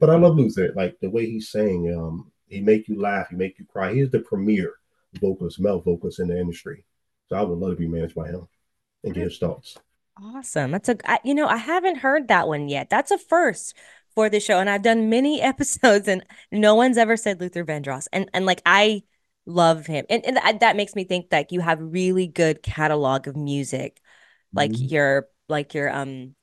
but 0.00 0.10
I 0.10 0.16
love 0.16 0.36
Luther. 0.36 0.72
Like 0.74 0.98
the 1.00 1.10
way 1.10 1.26
he 1.26 1.40
sang. 1.40 1.94
Um, 1.94 2.32
he 2.48 2.60
make 2.60 2.86
you 2.86 3.00
laugh. 3.00 3.28
He 3.30 3.36
make 3.36 3.58
you 3.58 3.64
cry. 3.64 3.94
He's 3.94 4.10
the 4.10 4.20
premier 4.20 4.74
vocalist, 5.20 5.58
male 5.58 5.80
vocalist 5.80 6.20
in 6.20 6.28
the 6.28 6.38
industry. 6.38 6.84
So 7.28 7.36
I 7.36 7.42
would 7.42 7.58
love 7.58 7.70
to 7.70 7.76
be 7.76 7.88
managed 7.88 8.14
by 8.14 8.28
him 8.28 8.46
and 9.04 9.14
get 9.14 9.24
his 9.24 9.38
thoughts. 9.38 9.78
Awesome. 10.20 10.70
That's 10.70 10.88
a, 10.88 10.96
I, 11.10 11.18
you 11.24 11.34
know, 11.34 11.46
I 11.46 11.56
haven't 11.56 11.96
heard 11.98 12.28
that 12.28 12.46
one 12.46 12.68
yet. 12.68 12.90
That's 12.90 13.10
a 13.10 13.18
first 13.18 13.74
for 14.14 14.28
the 14.28 14.40
show. 14.40 14.58
And 14.58 14.68
I've 14.68 14.82
done 14.82 15.08
many 15.08 15.40
episodes 15.42 16.06
and 16.08 16.24
no 16.50 16.74
one's 16.74 16.98
ever 16.98 17.16
said 17.16 17.40
Luther 17.40 17.64
Vandross. 17.64 18.06
And, 18.12 18.28
and 18.34 18.46
like, 18.46 18.62
I 18.66 19.02
love 19.46 19.86
him. 19.86 20.04
And, 20.10 20.24
and 20.24 20.36
that, 20.36 20.60
that 20.60 20.76
makes 20.76 20.94
me 20.94 21.04
think 21.04 21.30
that 21.30 21.50
you 21.52 21.60
have 21.60 21.78
really 21.80 22.26
good 22.26 22.62
catalog 22.62 23.26
of 23.26 23.36
music, 23.36 24.00
like 24.54 24.76
Mhm. 24.76 24.90
your, 24.90 25.28
like 25.48 25.74
your, 25.74 25.90
um, 25.92 26.34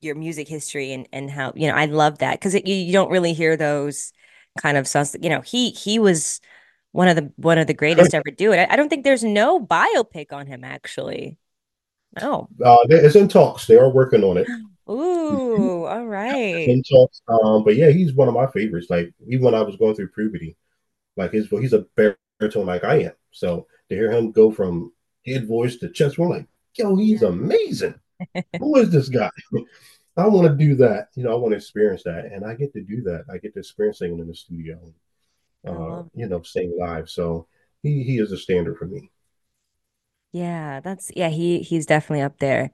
your 0.00 0.14
music 0.14 0.48
history 0.48 0.92
and, 0.92 1.08
and 1.12 1.30
how, 1.30 1.52
you 1.54 1.68
know, 1.68 1.74
I 1.74 1.86
love 1.86 2.18
that 2.18 2.32
because 2.40 2.54
you, 2.54 2.62
you 2.74 2.92
don't 2.92 3.10
really 3.10 3.32
hear 3.34 3.56
those 3.56 4.12
kind 4.58 4.76
of 4.76 4.88
songs, 4.88 5.16
you 5.20 5.30
know, 5.30 5.40
he, 5.40 5.70
he 5.70 5.98
was 5.98 6.40
one 6.92 7.08
of 7.08 7.16
the, 7.16 7.32
one 7.36 7.58
of 7.58 7.66
the 7.68 7.74
greatest 7.74 8.14
ever 8.14 8.30
do 8.36 8.52
it. 8.52 8.58
I, 8.58 8.72
I 8.74 8.76
don't 8.76 8.88
think 8.88 9.04
there's 9.04 9.24
no 9.24 9.60
biopic 9.64 10.32
on 10.32 10.46
him 10.46 10.64
actually. 10.64 11.38
No. 12.20 12.48
Uh, 12.64 12.78
it's 12.88 13.16
in 13.16 13.28
talks. 13.28 13.66
They 13.66 13.76
are 13.78 13.90
working 13.90 14.22
on 14.24 14.36
it. 14.36 14.48
Ooh, 14.90 15.84
all 15.86 16.06
right. 16.06 16.68
in 16.68 16.82
talks. 16.82 17.22
Um, 17.28 17.64
but 17.64 17.76
yeah, 17.76 17.90
he's 17.90 18.12
one 18.14 18.28
of 18.28 18.34
my 18.34 18.46
favorites. 18.48 18.88
Like 18.90 19.12
even 19.26 19.44
when 19.44 19.54
I 19.54 19.62
was 19.62 19.76
going 19.76 19.94
through 19.94 20.08
puberty, 20.08 20.56
like 21.16 21.32
his 21.32 21.48
he's 21.48 21.72
a 21.72 21.86
baritone 21.96 22.66
like 22.66 22.84
I 22.84 22.96
am. 23.04 23.12
So 23.30 23.66
to 23.88 23.94
hear 23.94 24.10
him 24.10 24.32
go 24.32 24.50
from 24.50 24.92
head 25.26 25.46
voice 25.46 25.76
to 25.76 25.90
chest, 25.90 26.18
I'm 26.18 26.28
like, 26.28 26.46
yo, 26.74 26.96
he's 26.96 27.22
amazing. 27.22 27.94
Who 28.58 28.76
is 28.76 28.90
this 28.90 29.08
guy? 29.08 29.30
I 30.16 30.26
want 30.28 30.46
to 30.48 30.54
do 30.54 30.74
that. 30.76 31.08
You 31.14 31.24
know, 31.24 31.32
I 31.32 31.36
want 31.36 31.52
to 31.52 31.56
experience 31.56 32.02
that, 32.04 32.26
and 32.26 32.44
I 32.44 32.54
get 32.54 32.72
to 32.74 32.82
do 32.82 33.02
that. 33.04 33.24
I 33.32 33.38
get 33.38 33.54
to 33.54 33.60
experience 33.60 33.98
singing 33.98 34.18
in 34.18 34.28
the 34.28 34.34
studio. 34.34 34.78
uh, 35.66 36.02
you 36.14 36.26
know, 36.28 36.42
sing 36.42 36.76
live. 36.78 37.08
So 37.08 37.46
he 37.82 38.02
he 38.02 38.18
is 38.18 38.32
a 38.32 38.36
standard 38.38 38.78
for 38.78 38.86
me. 38.86 39.10
Yeah, 40.32 40.80
that's 40.80 41.10
yeah, 41.14 41.28
he 41.28 41.60
he's 41.62 41.86
definitely 41.86 42.22
up 42.22 42.38
there. 42.38 42.70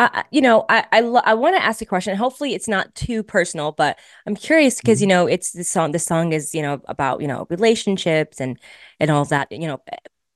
I, 0.00 0.24
you 0.30 0.40
know, 0.40 0.64
I 0.68 0.86
I, 0.92 0.98
I 1.00 1.34
want 1.34 1.56
to 1.56 1.62
ask 1.64 1.80
a 1.82 1.86
question. 1.86 2.16
Hopefully, 2.16 2.54
it's 2.54 2.68
not 2.68 2.94
too 2.94 3.22
personal, 3.22 3.72
but 3.72 3.98
I'm 4.26 4.36
curious 4.36 4.76
because 4.76 5.00
you 5.00 5.06
Mm-hmm. 5.06 5.08
know, 5.08 5.26
it's 5.26 5.52
the 5.52 5.64
song. 5.64 5.92
The 5.92 5.98
song 5.98 6.32
is 6.32 6.54
you 6.54 6.62
know 6.62 6.80
about 6.86 7.20
you 7.20 7.26
know 7.28 7.46
relationships 7.50 8.40
and 8.40 8.58
and 9.00 9.10
all 9.10 9.24
that. 9.26 9.50
You 9.50 9.66
know, 9.66 9.82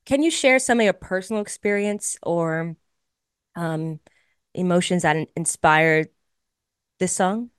can 0.06 0.22
you 0.22 0.30
share 0.30 0.58
some 0.58 0.80
of 0.80 0.84
your 0.84 0.92
personal 0.94 1.42
experience 1.42 2.16
or 2.22 2.76
um 3.56 4.00
emotions 4.54 5.02
that 5.02 5.28
inspired 5.36 6.08
this 7.00 7.12
song? 7.14 7.50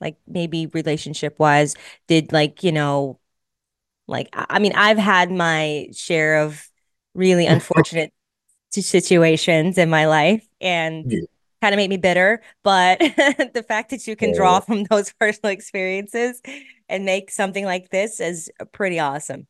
Like 0.00 0.16
maybe 0.28 0.66
relationship 0.68 1.38
wise, 1.38 1.74
did 2.06 2.32
like 2.32 2.62
you 2.62 2.70
know, 2.72 3.18
like 4.08 4.28
I 4.34 4.46
I 4.50 4.58
mean, 4.60 4.72
I've 4.76 4.98
had 4.98 5.30
my 5.32 5.88
share 5.94 6.42
of 6.42 6.68
really 7.14 7.46
unfortunate 7.46 8.12
situations 8.70 9.78
in 9.78 9.90
my 9.90 10.06
life 10.06 10.46
and 10.60 11.08
Yeah. 11.10 11.22
kind 11.62 11.74
of 11.74 11.78
made 11.78 11.90
me 11.90 11.96
bitter. 11.96 12.42
But 12.64 12.98
the 13.54 13.64
fact 13.66 13.90
that 13.90 14.06
you 14.06 14.16
can 14.16 14.32
draw 14.32 14.60
Uh, 14.60 14.60
from 14.60 14.84
those 14.90 15.12
personal 15.14 15.52
experiences 15.52 16.42
and 16.88 17.04
make 17.04 17.30
something 17.30 17.64
like 17.64 17.90
this 17.90 18.20
is 18.20 18.50
pretty 18.72 18.98
awesome. 19.00 19.46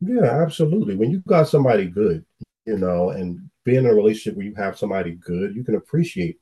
yeah, 0.00 0.42
absolutely. 0.42 0.96
When 0.96 1.10
you 1.10 1.20
got 1.20 1.48
somebody 1.48 1.86
good, 1.86 2.24
you 2.66 2.78
know, 2.78 3.10
and 3.10 3.38
being 3.64 3.80
in 3.80 3.86
a 3.86 3.94
relationship 3.94 4.36
where 4.36 4.46
you 4.46 4.54
have 4.54 4.78
somebody 4.78 5.12
good, 5.12 5.54
you 5.54 5.64
can 5.64 5.74
appreciate, 5.74 6.38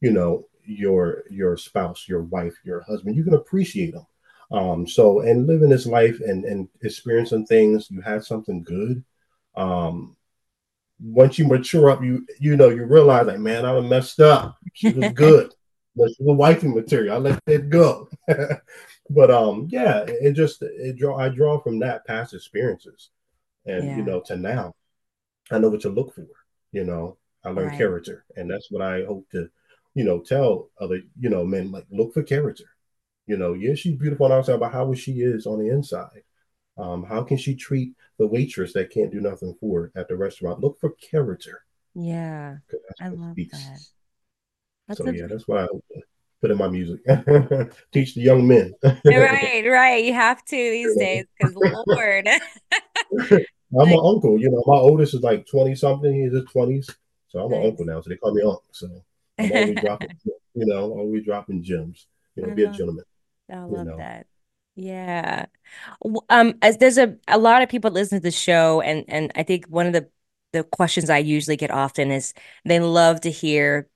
you 0.00 0.12
know, 0.12 0.46
your 0.64 1.24
your 1.30 1.56
spouse, 1.58 2.06
your 2.08 2.22
wife, 2.24 2.54
your 2.64 2.82
husband. 2.82 3.16
You 3.16 3.24
can 3.24 3.34
appreciate 3.34 3.94
them. 3.94 4.06
Um, 4.52 4.88
so 4.88 5.20
and 5.20 5.46
living 5.46 5.70
this 5.70 5.86
life 5.86 6.20
and 6.20 6.44
and 6.44 6.68
experiencing 6.82 7.46
things, 7.46 7.90
you 7.90 8.00
had 8.02 8.24
something 8.24 8.62
good. 8.64 9.04
Um, 9.58 10.16
once 11.00 11.38
you 11.38 11.46
mature 11.46 11.90
up, 11.90 12.02
you 12.02 12.26
you 12.40 12.56
know 12.56 12.68
you 12.70 12.84
realize 12.86 13.26
like, 13.26 13.38
man, 13.40 13.64
I 13.64 13.78
messed 13.80 14.20
up. 14.20 14.58
She 14.72 14.92
was 14.92 15.08
good, 15.14 15.52
but 15.96 16.10
she 16.16 16.22
was 16.24 16.36
wifey 16.36 16.68
material. 16.68 17.16
I 17.16 17.18
let 17.18 17.40
it 17.46 17.70
go. 17.70 18.08
but 19.10 19.30
um, 19.30 19.68
yeah, 19.70 20.00
it, 20.00 20.16
it 20.22 20.32
just 20.34 20.62
it 20.62 20.96
draw 20.98 21.18
I 21.18 21.28
draw 21.28 21.60
from 21.60 21.78
that 21.80 22.06
past 22.06 22.34
experiences, 22.34 23.10
and 23.66 23.96
you 23.96 24.02
know 24.04 24.20
to 24.26 24.36
now, 24.36 24.74
I 25.50 25.58
know 25.58 25.68
what 25.70 25.80
to 25.82 25.90
look 25.90 26.14
for. 26.14 26.26
You 26.72 26.84
know, 26.84 27.16
I 27.44 27.50
learned 27.50 27.72
Right. 27.72 27.76
character, 27.76 28.24
and 28.36 28.50
that's 28.50 28.70
what 28.70 28.82
I 28.82 29.04
hope 29.04 29.28
to, 29.32 29.48
you 29.94 30.04
know, 30.04 30.20
tell 30.20 30.70
other 30.80 31.00
you 31.18 31.30
know 31.30 31.44
men 31.44 31.72
like 31.72 31.86
look 31.90 32.14
for 32.14 32.22
character. 32.22 32.64
You 33.26 33.36
know, 33.38 33.54
yeah, 33.54 33.74
she's 33.74 33.96
beautiful 33.96 34.26
on 34.26 34.30
the 34.32 34.38
outside, 34.38 34.60
but 34.60 34.72
how 34.72 34.92
is 34.92 34.98
she 35.00 35.12
is 35.22 35.46
on 35.46 35.60
the 35.60 35.70
inside? 35.70 36.22
Um, 36.78 37.04
how 37.04 37.22
can 37.22 37.36
she 37.36 37.54
treat 37.54 37.92
the 38.18 38.26
waitress 38.26 38.72
that 38.72 38.90
can't 38.90 39.10
do 39.10 39.20
nothing 39.20 39.54
for 39.60 39.82
her 39.82 39.92
at 40.00 40.08
the 40.08 40.16
restaurant? 40.16 40.60
Look 40.60 40.78
for 40.80 40.90
character. 40.92 41.62
Yeah, 41.94 42.58
I 43.00 43.08
love 43.08 43.32
speaks. 43.32 43.58
that. 43.58 43.80
That's 44.86 45.00
So 45.00 45.06
a 45.06 45.14
yeah, 45.14 45.26
that's 45.26 45.48
why 45.48 45.64
I 45.64 45.68
put 46.40 46.50
in 46.50 46.58
my 46.58 46.68
music. 46.68 47.00
Teach 47.92 48.14
the 48.14 48.22
young 48.22 48.46
men. 48.46 48.72
right, 49.04 49.64
right. 49.66 50.04
You 50.04 50.14
have 50.14 50.44
to 50.44 50.56
these 50.56 50.96
days 50.96 51.26
because 51.36 51.54
Lord. 51.56 52.28
I'm 53.80 53.88
an 53.92 54.00
uncle. 54.02 54.40
You 54.40 54.50
know, 54.50 54.62
my 54.66 54.78
oldest 54.78 55.14
is 55.14 55.22
like 55.22 55.46
20 55.46 55.74
something. 55.74 56.12
He's 56.12 56.32
in 56.32 56.40
his 56.40 56.44
20s. 56.46 56.90
So 57.28 57.40
I'm 57.40 57.52
an 57.52 57.66
uncle 57.66 57.84
now. 57.84 58.00
So 58.00 58.08
they 58.08 58.16
call 58.16 58.34
me 58.34 58.42
uncle. 58.42 58.64
So 58.72 58.88
I'm 59.38 59.52
always 59.52 59.80
dropping, 59.80 60.10
you 60.54 60.66
know, 60.66 60.90
always 60.92 61.24
dropping 61.24 61.62
gems. 61.62 62.06
You 62.36 62.44
know, 62.44 62.52
I 62.52 62.54
be 62.54 62.64
a 62.64 62.70
gentleman. 62.70 63.04
I 63.50 63.56
you 63.56 63.66
love 63.68 63.86
know. 63.86 63.96
that. 63.98 64.26
Yeah. 64.80 65.46
Um, 66.30 66.54
as 66.62 66.78
there's 66.78 66.98
a 66.98 67.16
a 67.28 67.38
lot 67.38 67.62
of 67.62 67.68
people 67.68 67.90
listen 67.90 68.18
to 68.18 68.22
the 68.22 68.30
show, 68.30 68.80
and 68.80 69.04
and 69.08 69.32
I 69.34 69.42
think 69.42 69.66
one 69.66 69.86
of 69.86 69.92
the 69.92 70.10
the 70.52 70.64
questions 70.64 71.10
I 71.10 71.18
usually 71.18 71.56
get 71.56 71.70
often 71.70 72.10
is 72.10 72.34
they 72.64 72.80
love 72.80 73.20
to 73.22 73.30
hear 73.30 73.88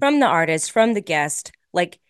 from 0.00 0.20
the 0.20 0.26
artist, 0.26 0.72
from 0.72 0.94
the 0.94 1.00
guest, 1.02 1.52
like, 1.72 2.00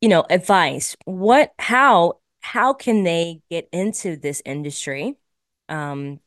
you 0.00 0.08
know, 0.08 0.24
advice. 0.30 0.96
What, 1.04 1.52
how, 1.58 2.18
how 2.40 2.72
can 2.74 3.02
they 3.04 3.42
get 3.50 3.68
into 3.72 4.16
this 4.16 4.42
industry? 4.44 5.16
Um, 5.68 6.20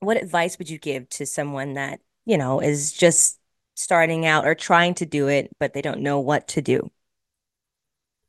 what 0.00 0.22
advice 0.22 0.58
would 0.58 0.70
you 0.70 0.78
give 0.78 1.08
to 1.10 1.26
someone 1.26 1.74
that, 1.74 2.00
you 2.26 2.38
know, 2.38 2.60
is 2.60 2.92
just 2.92 3.38
starting 3.76 4.26
out 4.26 4.46
or 4.46 4.54
trying 4.54 4.94
to 4.96 5.06
do 5.06 5.28
it, 5.28 5.50
but 5.60 5.74
they 5.74 5.82
don't 5.82 6.02
know 6.02 6.20
what 6.20 6.48
to 6.50 6.62
do? 6.62 6.90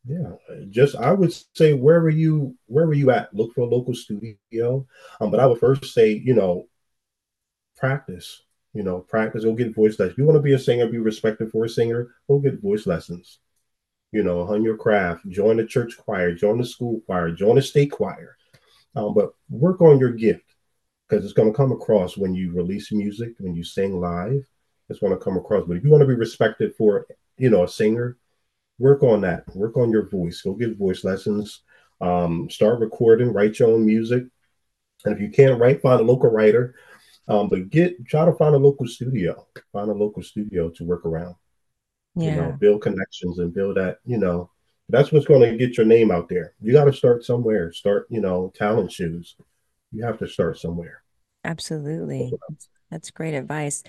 Yeah, 0.05 0.33
just 0.69 0.95
I 0.95 1.11
would 1.11 1.31
say 1.55 1.73
wherever 1.73 2.09
you 2.09 2.55
wherever 2.65 2.93
you 2.93 3.11
at, 3.11 3.33
look 3.35 3.53
for 3.53 3.61
a 3.61 3.65
local 3.65 3.93
studio. 3.93 4.87
Um, 5.19 5.29
but 5.29 5.39
I 5.39 5.45
would 5.45 5.59
first 5.59 5.93
say, 5.93 6.13
you 6.13 6.33
know, 6.33 6.67
practice. 7.77 8.41
You 8.73 8.83
know, 8.83 8.99
practice. 8.99 9.43
Go 9.43 9.53
get 9.53 9.75
voice 9.75 9.99
lessons. 9.99 10.17
You 10.17 10.25
want 10.25 10.37
to 10.37 10.41
be 10.41 10.53
a 10.53 10.59
singer, 10.59 10.87
be 10.87 10.97
respected 10.97 11.51
for 11.51 11.65
a 11.65 11.69
singer. 11.69 12.15
Go 12.27 12.39
get 12.39 12.61
voice 12.61 12.87
lessons. 12.87 13.39
You 14.11 14.23
know, 14.23 14.45
hone 14.45 14.63
your 14.63 14.77
craft. 14.77 15.27
Join 15.29 15.57
the 15.57 15.65
church 15.65 15.97
choir. 15.97 16.33
Join 16.33 16.57
the 16.57 16.65
school 16.65 17.01
choir. 17.05 17.31
Join 17.31 17.55
the 17.55 17.61
state 17.61 17.91
choir. 17.91 18.37
Um, 18.95 19.13
but 19.13 19.33
work 19.49 19.81
on 19.81 19.99
your 19.99 20.11
gift 20.11 20.55
because 21.07 21.25
it's 21.25 21.33
going 21.33 21.51
to 21.51 21.55
come 21.55 21.71
across 21.71 22.17
when 22.17 22.33
you 22.33 22.53
release 22.53 22.91
music, 22.91 23.33
when 23.39 23.55
you 23.55 23.63
sing 23.63 23.99
live. 23.99 24.43
It's 24.89 24.99
going 24.99 25.13
to 25.13 25.23
come 25.23 25.37
across. 25.37 25.65
But 25.67 25.77
if 25.77 25.83
you 25.83 25.89
want 25.89 26.01
to 26.01 26.07
be 26.07 26.15
respected 26.15 26.73
for, 26.75 27.07
you 27.37 27.49
know, 27.49 27.63
a 27.63 27.67
singer, 27.67 28.17
work 28.81 29.03
on 29.03 29.21
that. 29.21 29.43
Work 29.55 29.77
on 29.77 29.91
your 29.91 30.09
voice. 30.09 30.41
Go 30.41 30.53
get 30.53 30.77
voice 30.77 31.03
lessons. 31.03 31.61
Um, 32.01 32.49
start 32.49 32.79
recording. 32.79 33.31
Write 33.31 33.59
your 33.59 33.69
own 33.69 33.85
music. 33.85 34.23
And 35.05 35.15
if 35.15 35.21
you 35.21 35.29
can't 35.29 35.59
write, 35.59 35.81
find 35.81 36.01
a 36.01 36.03
local 36.03 36.29
writer. 36.31 36.75
Um, 37.27 37.47
but 37.47 37.69
get 37.69 38.05
try 38.07 38.25
to 38.25 38.33
find 38.33 38.55
a 38.55 38.57
local 38.57 38.87
studio. 38.87 39.47
Find 39.71 39.89
a 39.89 39.93
local 39.93 40.23
studio 40.23 40.69
to 40.71 40.83
work 40.83 41.05
around. 41.05 41.35
You 42.15 42.31
know, 42.31 42.47
Yeah. 42.47 42.51
build 42.51 42.81
connections 42.81 43.39
and 43.39 43.53
build 43.53 43.77
that. 43.77 43.99
You 44.05 44.17
know, 44.17 44.49
that's 44.89 45.11
what's 45.11 45.27
going 45.27 45.49
to 45.49 45.57
get 45.57 45.77
your 45.77 45.85
name 45.85 46.11
out 46.11 46.27
there. 46.27 46.55
You 46.59 46.73
got 46.73 46.85
to 46.85 46.93
start 46.93 47.23
somewhere. 47.23 47.71
Start. 47.71 48.07
You 48.09 48.19
know, 48.19 48.51
talent 48.55 48.91
shoes. 48.91 49.35
You 49.91 50.03
have 50.03 50.19
to 50.19 50.27
start 50.27 50.57
somewhere. 50.57 51.03
Absolutely. 51.43 52.33
That's, 52.91 53.09
great 53.09 53.33
advice. 53.33 53.83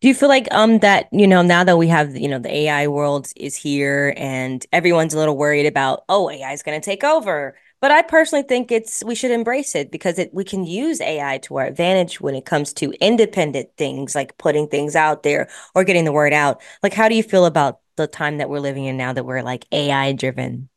Do 0.00 0.08
you 0.08 0.14
feel 0.14 0.28
like 0.28 0.48
um 0.52 0.80
that, 0.80 1.08
you 1.12 1.26
know, 1.28 1.42
now 1.42 1.62
that 1.64 1.78
we 1.78 1.88
have, 1.88 2.16
you 2.16 2.28
know, 2.28 2.38
the 2.40 2.52
AI 2.52 2.88
world 2.88 3.28
is 3.36 3.54
here 3.56 4.14
and 4.16 4.64
everyone's 4.72 5.14
a 5.14 5.18
little 5.18 5.36
worried 5.36 5.66
about, 5.66 6.04
oh, 6.08 6.28
AI 6.30 6.52
is 6.52 6.62
going 6.62 6.80
to 6.80 6.84
take 6.84 7.04
over. 7.04 7.56
But 7.80 7.92
I 7.92 8.02
personally 8.02 8.42
think 8.42 8.72
it's 8.72 9.04
we 9.04 9.14
should 9.14 9.30
embrace 9.30 9.76
it 9.76 9.92
because 9.92 10.18
it 10.18 10.34
we 10.34 10.42
can 10.44 10.64
use 10.64 11.00
AI 11.00 11.38
to 11.38 11.56
our 11.58 11.66
advantage 11.66 12.20
when 12.20 12.34
it 12.34 12.44
comes 12.44 12.72
to 12.74 12.92
independent 13.00 13.68
things 13.76 14.14
like 14.16 14.36
putting 14.38 14.66
things 14.68 14.96
out 14.96 15.22
there 15.22 15.48
or 15.76 15.84
getting 15.84 16.04
the 16.04 16.12
word 16.12 16.32
out. 16.32 16.60
Like 16.82 16.94
how 16.94 17.08
do 17.08 17.14
you 17.14 17.22
feel 17.22 17.46
about 17.46 17.78
the 17.96 18.08
time 18.08 18.38
that 18.38 18.50
we're 18.50 18.58
living 18.60 18.84
in 18.86 18.96
now 18.96 19.12
that 19.12 19.24
we're 19.24 19.42
like 19.42 19.66
AI 19.72 20.12
driven? 20.12 20.68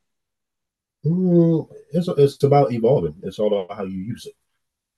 Mm, 1.06 1.68
it's 1.92 2.08
it's 2.08 2.44
about 2.44 2.72
evolving. 2.72 3.16
It's 3.24 3.40
all 3.40 3.48
about 3.64 3.78
how 3.78 3.84
you 3.84 4.00
use 4.00 4.26
it. 4.26 4.34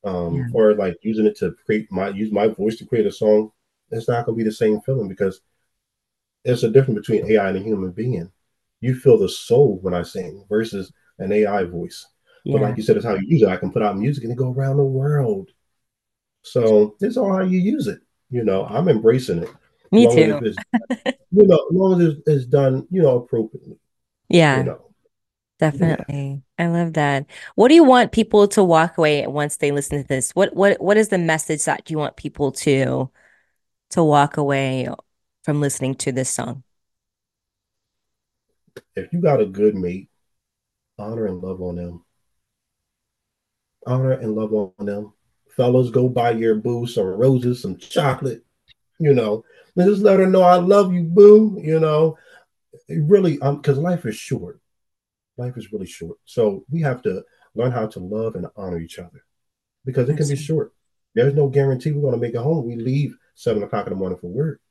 Um, 0.05 0.35
Yeah. 0.35 0.45
or 0.53 0.73
like 0.75 0.97
using 1.01 1.25
it 1.25 1.37
to 1.37 1.55
create 1.65 1.89
my 1.91 2.09
use 2.09 2.31
my 2.31 2.47
voice 2.47 2.75
to 2.77 2.85
create 2.85 3.05
a 3.05 3.11
song. 3.11 3.51
It's 3.91 4.07
not 4.07 4.25
going 4.25 4.37
to 4.37 4.43
be 4.43 4.47
the 4.49 4.53
same 4.55 4.81
feeling 4.81 5.07
because 5.07 5.39
there's 6.43 6.63
a 6.63 6.69
difference 6.69 6.99
between 7.07 7.31
AI 7.31 7.47
and 7.49 7.57
a 7.57 7.61
human 7.61 7.91
being. 7.91 8.29
You 8.81 8.95
feel 8.95 9.17
the 9.17 9.29
soul 9.29 9.79
when 9.81 9.93
I 9.93 10.01
sing 10.03 10.43
versus 10.49 10.91
an 11.19 11.31
AI 11.31 11.63
voice. 11.63 12.05
But 12.45 12.61
like 12.61 12.75
you 12.75 12.83
said, 12.83 12.97
it's 12.97 13.05
how 13.05 13.15
you 13.15 13.25
use 13.25 13.41
it. 13.43 13.47
I 13.47 13.55
can 13.55 13.71
put 13.71 13.81
out 13.81 13.97
music 13.97 14.23
and 14.25 14.33
it 14.33 14.37
go 14.37 14.51
around 14.51 14.75
the 14.77 14.83
world. 14.83 15.51
So 16.41 16.97
it's 16.99 17.15
all 17.15 17.31
how 17.31 17.41
you 17.43 17.59
use 17.59 17.87
it. 17.87 18.01
You 18.29 18.43
know, 18.43 18.65
I'm 18.65 18.89
embracing 18.89 19.43
it. 19.43 19.49
Me 19.93 20.05
As 20.05 20.13
long 20.15 20.19
as 20.19 20.39
too. 20.39 20.45
it's- 20.47 20.65
you 21.31 21.47
know, 21.47 21.55
as 21.55 21.75
long 21.75 22.01
as 22.01 22.07
it's, 22.09 22.21
it's 22.27 22.45
done, 22.45 22.85
you 22.91 23.01
know, 23.01 23.17
appropriately. 23.19 23.77
Yeah. 24.29 24.57
You 24.59 24.63
know. 24.65 24.92
Definitely. 25.59 26.41
I 26.57 26.67
love 26.67 26.93
that. 26.93 27.25
What 27.55 27.69
do 27.69 27.75
you 27.75 27.83
want 27.83 28.11
people 28.11 28.47
to 28.49 28.63
walk 28.63 28.97
away 28.97 29.25
once 29.27 29.57
they 29.57 29.71
listen 29.71 30.01
to 30.01 30.07
this? 30.07 30.31
What 30.31 30.55
what 30.55 30.81
what 30.81 30.97
is 30.97 31.09
the 31.09 31.17
message 31.17 31.63
that 31.65 31.89
you 31.89 31.97
want 31.97 32.17
people 32.17 32.51
to 32.51 33.09
to 33.91 34.03
walk 34.03 34.37
away 34.37 34.89
from 35.43 35.61
listening 35.61 35.95
to 35.95 36.11
this 36.11 36.29
song? 36.29 36.63
If 38.95 39.13
you 39.13 39.21
got 39.21 39.41
a 39.41 39.45
good 39.45 39.75
mate, 39.75 40.09
honor 40.97 41.27
and 41.27 41.41
love 41.41 41.61
on 41.61 41.75
them. 41.75 42.03
Honor 43.85 44.13
and 44.13 44.35
love 44.35 44.53
on 44.53 44.85
them. 44.85 45.13
Fellas, 45.55 45.91
go 45.91 46.09
buy 46.09 46.31
your 46.31 46.55
boo 46.55 46.87
some 46.87 47.05
roses, 47.05 47.61
some 47.61 47.77
chocolate, 47.77 48.43
you 48.99 49.13
know. 49.13 49.45
And 49.75 49.89
just 49.89 50.03
let 50.03 50.19
her 50.19 50.27
know 50.27 50.41
I 50.43 50.57
love 50.57 50.93
you, 50.93 51.03
boo. 51.03 51.59
You 51.63 51.79
know, 51.79 52.17
it 52.89 53.03
really, 53.07 53.39
um, 53.41 53.57
because 53.57 53.77
life 53.77 54.05
is 54.05 54.15
short. 54.15 54.59
Life 55.37 55.57
is 55.57 55.71
really 55.71 55.87
short. 55.87 56.17
So 56.25 56.63
we 56.69 56.81
have 56.81 57.01
to 57.03 57.23
learn 57.55 57.71
how 57.71 57.87
to 57.87 57.99
love 57.99 58.35
and 58.35 58.47
honor 58.55 58.79
each 58.79 58.99
other 58.99 59.23
because 59.85 60.09
it 60.09 60.17
can 60.17 60.27
be 60.27 60.35
short. 60.35 60.73
There's 61.15 61.33
no 61.33 61.47
guarantee 61.47 61.91
we're 61.91 62.01
going 62.01 62.13
to 62.13 62.19
make 62.19 62.33
it 62.33 62.41
home. 62.41 62.65
We 62.65 62.75
leave 62.75 63.15
seven 63.35 63.63
o'clock 63.63 63.87
in 63.87 63.93
the 63.93 63.97
morning 63.97 64.17
for 64.19 64.27
work. 64.27 64.61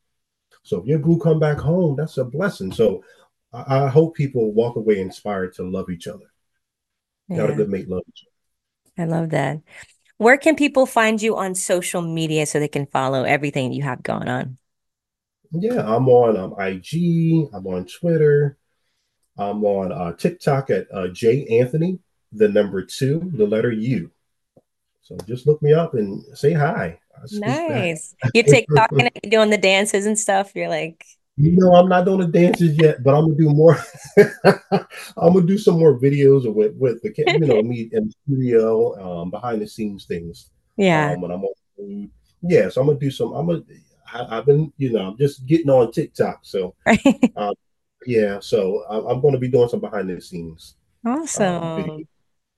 So 0.62 0.80
if 0.80 0.86
your 0.86 0.98
boo 0.98 1.18
come 1.18 1.38
back 1.38 1.58
home, 1.58 1.96
that's 1.96 2.18
a 2.18 2.24
blessing. 2.24 2.72
So 2.72 3.04
I, 3.52 3.84
I 3.84 3.88
hope 3.88 4.14
people 4.14 4.52
walk 4.52 4.76
away 4.76 5.00
inspired 5.00 5.54
to 5.54 5.68
love 5.68 5.90
each 5.90 6.06
other. 6.06 6.26
Yeah. 7.28 7.54
good 7.54 7.68
make 7.68 7.88
love. 7.88 8.02
each 8.08 8.24
other. 8.26 9.02
I 9.02 9.06
love 9.06 9.30
that. 9.30 9.60
Where 10.18 10.36
can 10.36 10.54
people 10.54 10.86
find 10.86 11.20
you 11.20 11.36
on 11.36 11.54
social 11.54 12.02
media 12.02 12.46
so 12.46 12.60
they 12.60 12.68
can 12.68 12.86
follow 12.86 13.24
everything 13.24 13.72
you 13.72 13.82
have 13.82 14.02
going 14.02 14.28
on? 14.28 14.58
Yeah, 15.50 15.80
I'm 15.80 16.08
on 16.08 16.36
um, 16.36 16.54
IG. 16.58 17.48
I'm 17.52 17.66
on 17.66 17.86
Twitter. 17.86 18.56
I'm 19.38 19.64
on 19.64 19.92
uh, 19.92 20.12
TikTok 20.12 20.70
at 20.70 20.86
uh, 20.92 21.08
J 21.08 21.46
Anthony, 21.60 21.98
the 22.32 22.48
number 22.48 22.84
two, 22.84 23.30
the 23.34 23.46
letter 23.46 23.72
U. 23.72 24.10
So 25.02 25.16
just 25.26 25.46
look 25.46 25.60
me 25.62 25.72
up 25.72 25.94
and 25.94 26.24
say 26.36 26.52
hi. 26.52 26.98
I 27.14 27.26
speak 27.26 27.42
back. 27.42 27.70
Nice. 27.70 28.14
You 28.34 28.42
TikTok 28.42 28.92
and 28.92 29.10
doing 29.28 29.50
the 29.50 29.58
dances 29.58 30.06
and 30.06 30.18
stuff. 30.18 30.52
You're 30.54 30.68
like, 30.68 31.04
You 31.36 31.56
know, 31.56 31.74
I'm 31.74 31.88
not 31.88 32.04
doing 32.04 32.20
the 32.20 32.26
dances 32.28 32.76
yet, 32.78 33.02
but 33.02 33.14
I'm 33.14 33.24
gonna 33.24 33.36
do 33.36 33.50
more. 33.50 33.78
I'm 35.16 35.32
gonna 35.32 35.46
do 35.46 35.58
some 35.58 35.78
more 35.78 35.98
videos 35.98 36.52
with 36.52 36.74
with 36.76 37.02
the 37.02 37.12
you 37.16 37.38
know, 37.40 37.62
me 37.62 37.88
in 37.92 38.06
the 38.06 38.14
studio, 38.26 39.22
um, 39.22 39.30
behind 39.30 39.60
the 39.60 39.66
scenes 39.66 40.04
things. 40.04 40.50
yeah. 40.76 41.12
Um, 41.12 41.20
when 41.20 41.30
I'm 41.30 41.44
on 41.44 41.54
food. 41.76 42.10
Yeah, 42.42 42.68
so 42.68 42.80
I'm 42.80 42.86
gonna 42.88 42.98
do 42.98 43.10
some. 43.10 43.32
I'm 43.32 43.46
gonna. 43.46 43.62
I, 44.12 44.38
I've 44.38 44.46
been, 44.46 44.72
you 44.76 44.92
know, 44.92 45.08
I'm 45.08 45.16
just 45.18 45.46
getting 45.46 45.70
on 45.70 45.90
TikTok. 45.90 46.40
So, 46.42 46.74
um, 47.36 47.54
yeah, 48.06 48.40
so 48.40 48.84
I'm 48.88 49.20
going 49.20 49.34
to 49.34 49.40
be 49.40 49.48
doing 49.48 49.68
some 49.68 49.80
behind 49.80 50.10
the 50.10 50.20
scenes. 50.20 50.76
Um. 51.04 51.20
Awesome. 51.20 52.08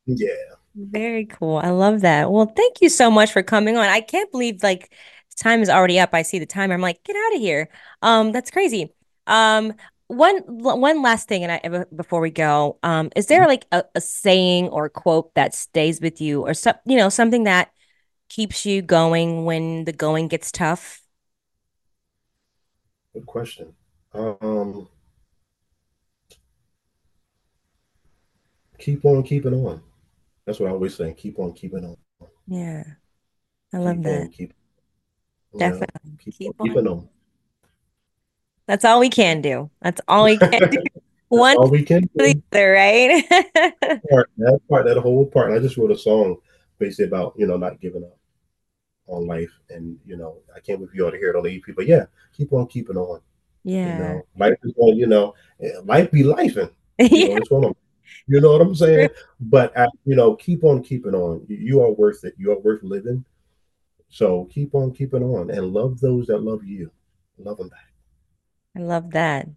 Yeah. 0.06 0.28
Very 0.76 1.24
cool. 1.26 1.58
I 1.58 1.70
love 1.70 2.00
that. 2.00 2.30
Well, 2.30 2.46
thank 2.46 2.80
you 2.80 2.88
so 2.88 3.10
much 3.10 3.32
for 3.32 3.42
coming 3.42 3.76
on. 3.76 3.84
I 3.84 4.00
can't 4.00 4.30
believe 4.32 4.62
like 4.62 4.92
time 5.36 5.62
is 5.62 5.68
already 5.68 5.98
up. 5.98 6.10
I 6.12 6.22
see 6.22 6.38
the 6.38 6.46
timer. 6.46 6.74
I'm 6.74 6.80
like, 6.80 7.02
get 7.04 7.16
out 7.16 7.34
of 7.36 7.40
here. 7.40 7.68
Um, 8.02 8.32
that's 8.32 8.50
crazy. 8.50 8.92
Um, 9.26 9.74
one 10.08 10.42
one 10.46 11.02
last 11.02 11.28
thing, 11.28 11.44
and 11.44 11.52
I 11.52 11.84
before 11.94 12.20
we 12.20 12.30
go, 12.30 12.78
um, 12.82 13.10
is 13.16 13.26
there 13.26 13.46
like 13.46 13.66
a, 13.72 13.84
a 13.94 14.00
saying 14.00 14.68
or 14.68 14.88
quote 14.88 15.34
that 15.34 15.54
stays 15.54 16.00
with 16.00 16.20
you, 16.20 16.42
or 16.42 16.54
some, 16.54 16.74
you 16.84 16.96
know, 16.96 17.08
something 17.08 17.44
that 17.44 17.70
keeps 18.28 18.66
you 18.66 18.82
going 18.82 19.44
when 19.44 19.84
the 19.84 19.92
going 19.92 20.28
gets 20.28 20.52
tough? 20.52 21.00
Good 23.14 23.26
question. 23.26 23.74
Um, 24.12 24.88
keep 28.84 29.04
on 29.04 29.22
keeping 29.22 29.54
on. 29.54 29.82
That's 30.44 30.60
what 30.60 30.68
I 30.68 30.72
always 30.72 30.94
say. 30.94 31.14
Keep 31.14 31.38
on 31.38 31.52
keeping 31.54 31.84
on. 31.84 31.96
Yeah, 32.46 32.84
I 33.72 33.78
love 33.78 33.96
Keep 33.96 34.04
that. 34.04 34.20
on 34.20 34.28
keep. 34.28 34.52
you 35.54 35.58
know, 35.60 35.66
Definitely. 35.70 36.10
keep, 36.22 36.38
Keep 36.38 36.60
on 36.60 36.68
keeping 36.68 36.86
on. 36.88 37.08
That's 38.66 38.84
all 38.84 39.00
we 39.00 39.08
can 39.10 39.40
do. 39.40 39.70
That's 39.80 40.00
all 40.08 40.24
we 40.24 40.36
can 40.36 40.70
do. 40.70 40.82
One 41.28 41.56
All 41.56 41.68
we 41.70 41.82
can 41.82 42.08
do. 42.16 42.42
other, 42.52 42.72
right? 42.72 43.24
Part, 44.10 44.30
that 44.38 44.60
part, 44.68 44.86
that 44.86 44.98
whole 44.98 45.26
part. 45.26 45.52
I 45.52 45.58
just 45.58 45.76
wrote 45.76 45.90
a 45.90 45.98
song 45.98 46.36
basically 46.78 47.06
about 47.06 47.34
you 47.36 47.46
know 47.46 47.56
not 47.56 47.80
giving 47.80 48.04
up 48.04 48.16
on 49.06 49.26
life, 49.26 49.50
and 49.70 49.98
you 50.06 50.16
know 50.16 50.38
I 50.54 50.60
can't 50.60 50.78
wait 50.80 50.90
for 50.90 50.96
you 50.96 51.06
all 51.06 51.10
to 51.10 51.16
hear 51.16 51.30
it 51.30 51.36
on 51.36 51.42
the 51.44 51.50
EP. 51.56 51.74
But 51.74 51.86
yeah, 51.86 52.04
keep 52.36 52.52
on 52.52 52.66
keeping 52.66 52.96
on. 52.96 53.20
You 53.64 53.72
Yeah. 53.72 53.98
know, 53.98 54.26
life 54.38 54.58
is 54.62 54.72
going. 54.72 54.96
You 54.98 55.06
know, 55.06 55.34
eh, 55.60 55.72
life 55.84 56.10
be. 56.12 56.20
You 56.20 56.34
Yeah. 56.98 57.34
know, 57.34 57.36
it's 57.38 57.48
gonna. 57.48 57.72
You 58.26 58.40
know 58.40 58.52
what 58.52 58.62
I'm 58.62 58.74
saying? 58.74 59.10
But 59.40 59.76
uh, 59.76 59.88
you 60.04 60.16
know, 60.16 60.36
keep 60.36 60.64
on 60.64 60.82
keeping 60.82 61.14
on. 61.14 61.44
You, 61.48 61.82
are 61.82 61.92
worth 61.92 62.24
it. 62.24 62.34
You 62.38 62.52
are 62.52 62.60
worth 62.60 62.82
living. 62.82 63.24
So 64.08 64.48
keep 64.50 64.74
on 64.74 64.92
keeping 64.92 65.22
on, 65.22 65.50
and 65.50 65.72
love 65.72 66.00
those 66.00 66.28
that 66.28 66.38
love 66.38 66.64
you. 66.64 66.90
Love 67.38 67.58
them 67.58 67.68
back. 67.68 67.92
I 68.76 68.80
love 68.80 69.10
that. 69.10 69.48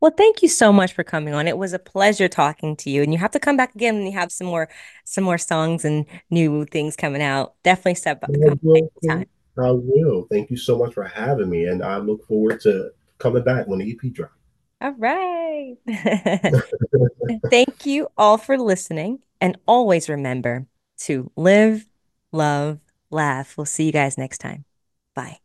Well, 0.00 0.12
thank 0.16 0.42
you 0.42 0.48
so 0.48 0.72
much 0.72 0.92
for 0.92 1.02
coming 1.02 1.34
on. 1.34 1.48
It 1.48 1.58
was 1.58 1.72
a 1.72 1.78
pleasure 1.78 2.28
talking 2.28 2.76
to 2.76 2.90
you. 2.90 3.02
And 3.02 3.12
you 3.12 3.18
have 3.18 3.30
to 3.32 3.40
come 3.40 3.56
back 3.56 3.74
again 3.74 3.96
when 3.96 4.06
you 4.06 4.12
have 4.12 4.30
some 4.30 4.46
more 4.46 4.68
some 5.04 5.24
more 5.24 5.38
songs 5.38 5.84
and 5.84 6.06
new 6.30 6.64
things 6.66 6.94
coming 6.94 7.22
out. 7.22 7.54
Definitely 7.62 7.96
step 7.96 8.22
I 8.22 8.26
back 8.26 8.58
will. 8.62 8.90
I 9.56 9.70
will. 9.70 10.26
Thank 10.30 10.50
you 10.50 10.56
so 10.56 10.76
much 10.76 10.94
for 10.94 11.04
having 11.04 11.48
me, 11.48 11.64
and 11.64 11.82
I 11.82 11.98
look 11.98 12.26
forward 12.26 12.60
to 12.62 12.90
coming 13.18 13.44
back 13.44 13.66
when 13.66 13.78
the 13.78 13.90
EP 13.90 14.12
drops. 14.12 14.34
All 14.84 14.92
right. 14.98 15.76
Thank 17.50 17.86
you 17.86 18.08
all 18.18 18.36
for 18.36 18.58
listening. 18.58 19.20
And 19.40 19.56
always 19.66 20.10
remember 20.10 20.66
to 20.98 21.30
live, 21.36 21.88
love, 22.32 22.80
laugh. 23.10 23.56
We'll 23.56 23.64
see 23.64 23.86
you 23.86 23.92
guys 23.92 24.18
next 24.18 24.38
time. 24.38 24.66
Bye. 25.14 25.38